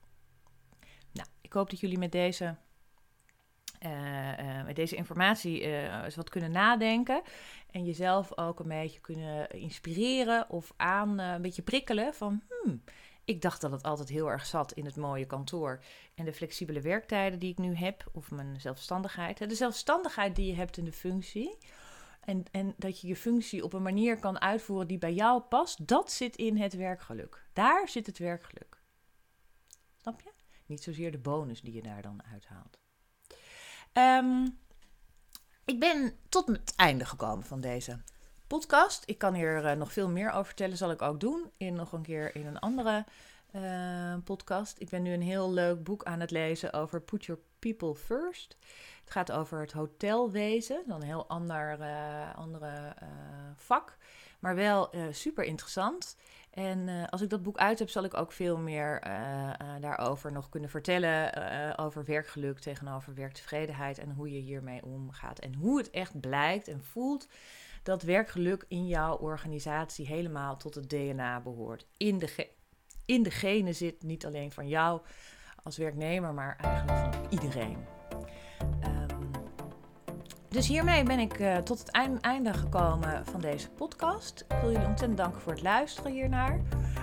Nou, 1.13 1.29
ik 1.41 1.53
hoop 1.53 1.71
dat 1.71 1.81
jullie 1.81 1.99
met 1.99 2.13
deze 2.13 2.57
met 4.65 4.77
deze 4.77 4.97
informatie 4.97 5.61
eens 6.05 6.17
wat 6.17 6.29
kunnen 6.29 6.51
nadenken. 6.51 7.23
En 7.71 7.85
jezelf 7.85 8.39
ook 8.39 8.61
een 8.61 8.69
beetje 8.69 9.01
kunnen 9.01 9.51
inspireren 9.51 10.51
of 10.51 10.73
aan 10.77 11.19
een 11.19 11.43
beetje 11.43 11.63
prikkelen 11.63 12.15
van... 12.15 12.43
Hmm, 12.49 12.83
ik 13.27 13.43
dacht 13.43 13.61
dat 13.61 13.71
het 13.71 13.83
altijd 13.83 14.09
heel 14.09 14.31
erg 14.31 14.47
zat 14.47 14.73
in 14.73 14.85
het 14.85 14.97
mooie 14.97 15.27
kantoor 15.27 15.81
en 16.15 16.25
de 16.25 16.33
flexibele 16.33 16.81
werktijden 16.81 17.39
die 17.39 17.51
ik 17.51 17.59
nu 17.59 17.75
heb, 17.75 18.09
of 18.13 18.31
mijn 18.31 18.61
zelfstandigheid. 18.61 19.39
De 19.39 19.55
zelfstandigheid 19.55 20.37
die 20.37 20.47
je 20.47 20.55
hebt 20.55 20.77
in 20.77 20.85
de 20.85 20.93
functie. 20.93 21.59
En, 22.21 22.45
en 22.51 22.75
dat 22.77 23.01
je 23.01 23.07
je 23.07 23.17
functie 23.17 23.65
op 23.65 23.73
een 23.73 23.83
manier 23.83 24.19
kan 24.19 24.41
uitvoeren 24.41 24.87
die 24.87 24.99
bij 24.99 25.15
jou 25.15 25.41
past, 25.41 25.87
dat 25.89 26.11
zit 26.13 26.37
in 26.37 26.57
het 26.57 26.75
werkgeluk. 26.75 27.47
Daar 27.53 27.89
zit 27.89 28.07
het 28.07 28.19
werkgeluk. 28.19 28.83
Snap 29.97 30.21
je? 30.21 30.31
Niet 30.67 30.83
zozeer 30.83 31.11
de 31.11 31.19
bonus 31.19 31.61
die 31.61 31.75
je 31.75 31.83
daar 31.83 32.03
dan 32.03 32.23
uithaalt. 32.33 32.79
Um, 33.99 34.59
ik 35.65 35.81
ben 35.81 36.19
tot 36.29 36.47
het 36.47 36.73
einde 36.77 37.05
gekomen 37.05 37.45
van 37.45 37.61
deze 37.61 37.99
podcast. 38.47 39.03
Ik 39.07 39.19
kan 39.19 39.35
hier 39.35 39.65
uh, 39.65 39.73
nog 39.73 39.93
veel 39.93 40.09
meer 40.09 40.31
over 40.31 40.47
vertellen, 40.47 40.77
zal 40.77 40.91
ik 40.91 41.03
ook 41.03 41.21
doen. 41.21 41.51
In 41.57 41.75
nog 41.75 41.93
een 41.93 42.03
keer 42.03 42.37
in 42.37 42.47
een 42.47 42.59
andere 42.59 43.05
uh, 43.53 44.15
podcast. 44.25 44.81
Ik 44.81 44.89
ben 44.89 45.03
nu 45.03 45.13
een 45.13 45.23
heel 45.23 45.53
leuk 45.53 45.83
boek 45.83 46.05
aan 46.05 46.21
het 46.21 46.31
lezen 46.31 46.73
over 46.73 47.01
Put 47.01 47.25
Your 47.25 47.41
People 47.59 47.95
First. 47.95 48.57
Het 49.01 49.11
gaat 49.11 49.33
over 49.33 49.61
het 49.61 49.73
hotelwezen, 49.73 50.83
dan 50.87 51.01
een 51.01 51.07
heel 51.07 51.29
ander 51.29 51.81
uh, 51.81 52.35
andere 52.35 52.95
vak, 53.55 53.97
maar 54.39 54.55
wel 54.55 54.91
super 55.11 55.45
interessant. 55.45 56.17
En 56.57 56.89
uh, 56.89 57.05
als 57.07 57.23
ik 57.23 57.31
dat 57.31 57.43
boek 57.43 57.57
uit 57.57 57.79
heb, 57.79 57.89
zal 57.89 58.05
ik 58.05 58.15
ook 58.15 58.33
veel 58.33 58.59
meer 58.59 59.07
uh, 59.07 59.13
uh, 59.13 59.51
daarover 59.81 60.33
nog 60.33 60.49
kunnen 60.49 60.71
vertellen. 60.71 61.79
over 61.79 62.05
werkgeluk 62.05 62.59
tegenover 62.59 63.15
werktevredenheid 63.15 63.99
en 63.99 64.11
hoe 64.11 64.33
je 64.33 64.39
hiermee 64.39 64.85
omgaat. 64.85 65.39
En 65.39 65.55
hoe 65.55 65.79
het 65.79 65.91
echt 65.91 66.21
blijkt 66.21 66.69
en 66.69 66.85
voelt 66.85 67.29
dat 67.83 68.03
werkgeluk 68.03 68.65
in 68.69 68.87
jouw 68.87 69.17
organisatie 69.17 70.07
helemaal 70.07 70.57
tot 70.57 70.75
het 70.75 70.91
DNA 70.91 71.41
behoort. 71.41 71.87
In 71.97 72.19
de, 72.19 72.49
in 73.05 73.23
de 73.23 73.31
genen 73.31 73.75
zit 73.75 74.03
niet 74.03 74.27
alleen 74.27 74.53
van 74.53 74.69
jou 74.69 75.01
als 75.63 75.77
werknemer, 75.77 76.35
maar 76.35 76.57
eigenlijk 76.61 76.99
van 76.99 77.27
iedereen. 77.31 77.77
Dus 80.49 80.67
hiermee 80.67 81.03
ben 81.03 81.19
ik 81.19 81.39
uh, 81.39 81.57
tot 81.57 81.79
het 81.79 81.91
einde 82.21 82.55
gekomen 82.55 83.25
van 83.31 83.41
deze 83.41 83.69
podcast. 83.69 84.45
Ik 84.49 84.57
wil 84.61 84.71
jullie 84.71 84.87
ontzettend 84.87 85.19
danken 85.19 85.41
voor 85.41 85.53
het 85.53 85.63
luisteren 85.63 86.13
hiernaar. 86.13 86.61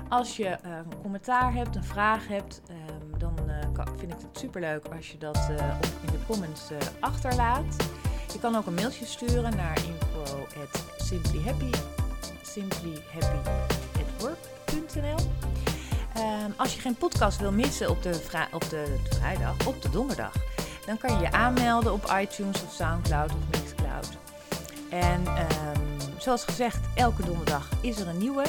Als 0.10 0.38
je 0.38 0.58
een 0.62 1.02
commentaar 1.02 1.54
hebt, 1.54 1.76
een 1.76 1.84
vraag 1.84 2.28
hebt, 2.28 2.62
um, 2.70 3.20
dan 3.20 3.36
uh, 3.48 3.54
vind 3.98 4.12
ik 4.12 4.18
het 4.22 4.40
superleuk 4.40 4.86
als 4.96 5.12
je 5.12 5.18
dat 5.18 5.38
in 6.06 6.12
de 6.12 6.26
comments 6.28 6.72
achterlaat. 7.00 7.76
Je 8.34 8.40
kan 8.40 8.56
ook 8.56 8.66
een 8.66 8.74
mailtje 8.74 9.06
sturen 9.06 9.56
naar 9.56 9.78
info@simplyhappy 9.86 11.70
simplyhappyatwork.nl. 12.42 15.32
Um, 16.18 16.54
als 16.58 16.76
je 16.76 16.82
geen 16.82 16.96
podcast 16.96 17.40
wil 17.40 17.52
missen 17.52 17.90
op 17.90 18.04
de, 18.04 18.20
op 18.52 18.70
de 18.70 18.96
vrijdag, 19.10 19.68
op 19.68 19.82
de 19.82 19.90
donderdag 19.90 20.34
dan 20.86 20.98
kan 20.98 21.14
je 21.14 21.20
je 21.20 21.32
aanmelden 21.32 21.94
op 21.94 22.16
iTunes 22.22 22.64
of 22.64 22.74
Soundcloud 22.74 23.32
of 23.32 23.60
Mixcloud. 23.60 24.10
En 24.90 25.28
um, 25.28 26.12
zoals 26.18 26.44
gezegd, 26.44 26.80
elke 26.96 27.26
donderdag 27.26 27.70
is 27.82 28.00
er 28.00 28.08
een 28.08 28.18
nieuwe. 28.18 28.44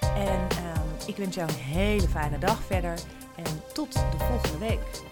En 0.00 0.40
um, 0.40 1.06
ik 1.06 1.16
wens 1.16 1.34
jou 1.34 1.48
een 1.48 1.58
hele 1.58 2.08
fijne 2.08 2.38
dag 2.38 2.58
verder. 2.66 2.94
En 3.36 3.62
tot 3.72 3.92
de 3.92 4.24
volgende 4.28 4.58
week. 4.58 5.09